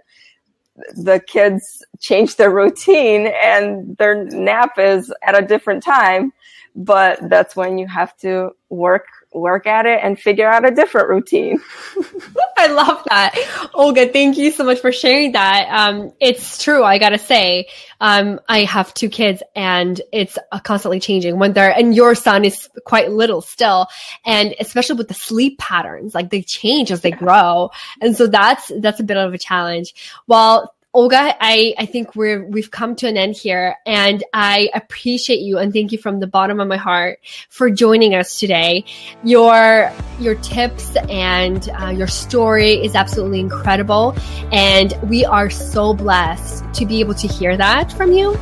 the 0.96 1.20
kids 1.26 1.84
change 2.00 2.36
their 2.36 2.50
routine 2.50 3.28
and 3.42 3.96
their 3.96 4.24
nap 4.24 4.78
is 4.78 5.12
at 5.22 5.40
a 5.40 5.46
different 5.46 5.82
time. 5.82 6.32
But 6.76 7.28
that's 7.28 7.54
when 7.54 7.78
you 7.78 7.86
have 7.86 8.16
to 8.18 8.50
work 8.68 9.06
work 9.34 9.66
at 9.66 9.86
it 9.86 10.00
and 10.02 10.18
figure 10.18 10.48
out 10.48 10.66
a 10.66 10.70
different 10.70 11.08
routine. 11.08 11.60
I 12.56 12.68
love 12.68 13.02
that. 13.08 13.70
Olga, 13.74 14.08
thank 14.08 14.36
you 14.36 14.50
so 14.50 14.64
much 14.64 14.80
for 14.80 14.92
sharing 14.92 15.32
that. 15.32 15.68
Um, 15.70 16.12
it's 16.20 16.62
true. 16.62 16.84
I 16.84 16.98
gotta 16.98 17.18
say, 17.18 17.68
um, 18.00 18.40
I 18.48 18.64
have 18.64 18.94
two 18.94 19.08
kids 19.08 19.42
and 19.54 20.00
it's 20.12 20.38
uh, 20.52 20.58
constantly 20.60 21.00
changing 21.00 21.38
when 21.38 21.52
they're, 21.52 21.76
and 21.76 21.94
your 21.94 22.14
son 22.14 22.44
is 22.44 22.68
quite 22.84 23.10
little 23.10 23.40
still. 23.40 23.86
And 24.24 24.54
especially 24.60 24.96
with 24.96 25.08
the 25.08 25.14
sleep 25.14 25.58
patterns, 25.58 26.14
like 26.14 26.30
they 26.30 26.42
change 26.42 26.90
as 26.90 27.00
they 27.00 27.10
grow. 27.10 27.70
And 28.00 28.16
so 28.16 28.26
that's, 28.26 28.70
that's 28.80 29.00
a 29.00 29.04
bit 29.04 29.16
of 29.16 29.34
a 29.34 29.38
challenge. 29.38 29.94
Well, 30.26 30.73
Olga, 30.94 31.34
I, 31.40 31.74
I 31.76 31.86
think 31.86 32.14
we're, 32.14 32.44
we've 32.44 32.70
come 32.70 32.94
to 32.96 33.08
an 33.08 33.16
end 33.16 33.34
here 33.36 33.74
and 33.84 34.22
I 34.32 34.70
appreciate 34.72 35.40
you 35.40 35.58
and 35.58 35.72
thank 35.72 35.90
you 35.90 35.98
from 35.98 36.20
the 36.20 36.28
bottom 36.28 36.60
of 36.60 36.68
my 36.68 36.76
heart 36.76 37.18
for 37.48 37.68
joining 37.68 38.14
us 38.14 38.38
today. 38.38 38.84
Your, 39.24 39.92
your 40.20 40.36
tips 40.36 40.94
and 41.08 41.68
uh, 41.80 41.88
your 41.88 42.06
story 42.06 42.74
is 42.74 42.94
absolutely 42.94 43.40
incredible. 43.40 44.14
And 44.52 44.96
we 45.02 45.24
are 45.24 45.50
so 45.50 45.94
blessed 45.94 46.64
to 46.74 46.86
be 46.86 47.00
able 47.00 47.14
to 47.14 47.26
hear 47.26 47.56
that 47.56 47.92
from 47.92 48.12
you 48.12 48.36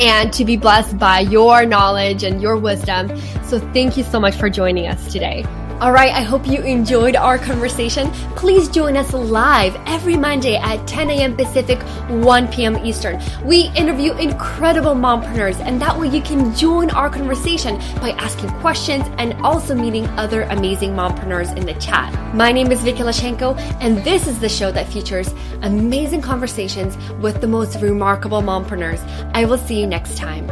and 0.00 0.32
to 0.32 0.44
be 0.44 0.56
blessed 0.56 0.98
by 0.98 1.20
your 1.20 1.64
knowledge 1.64 2.24
and 2.24 2.42
your 2.42 2.56
wisdom. 2.56 3.16
So 3.44 3.60
thank 3.72 3.96
you 3.96 4.02
so 4.02 4.18
much 4.18 4.34
for 4.34 4.50
joining 4.50 4.88
us 4.88 5.12
today. 5.12 5.46
All 5.80 5.92
right, 5.92 6.12
I 6.12 6.22
hope 6.22 6.44
you 6.44 6.60
enjoyed 6.62 7.14
our 7.14 7.38
conversation. 7.38 8.10
Please 8.34 8.68
join 8.68 8.96
us 8.96 9.12
live 9.12 9.76
every 9.86 10.16
Monday 10.16 10.56
at 10.56 10.84
10 10.88 11.08
a.m. 11.08 11.36
Pacific, 11.36 11.80
1 12.08 12.48
p.m. 12.48 12.84
Eastern. 12.84 13.22
We 13.44 13.68
interview 13.76 14.12
incredible 14.14 14.96
mompreneurs, 14.96 15.60
and 15.60 15.80
that 15.80 15.96
way 15.96 16.08
you 16.08 16.20
can 16.20 16.52
join 16.56 16.90
our 16.90 17.08
conversation 17.08 17.76
by 18.00 18.10
asking 18.18 18.50
questions 18.58 19.06
and 19.18 19.34
also 19.46 19.72
meeting 19.72 20.06
other 20.18 20.42
amazing 20.42 20.94
mompreneurs 20.94 21.56
in 21.56 21.64
the 21.64 21.74
chat. 21.74 22.12
My 22.34 22.50
name 22.50 22.72
is 22.72 22.82
Vicky 22.82 23.04
Lashenko, 23.04 23.56
and 23.80 23.98
this 23.98 24.26
is 24.26 24.40
the 24.40 24.48
show 24.48 24.72
that 24.72 24.88
features 24.88 25.32
amazing 25.62 26.22
conversations 26.22 26.98
with 27.20 27.40
the 27.40 27.46
most 27.46 27.80
remarkable 27.80 28.42
mompreneurs. 28.42 29.00
I 29.32 29.44
will 29.44 29.58
see 29.58 29.78
you 29.78 29.86
next 29.86 30.16
time. 30.16 30.50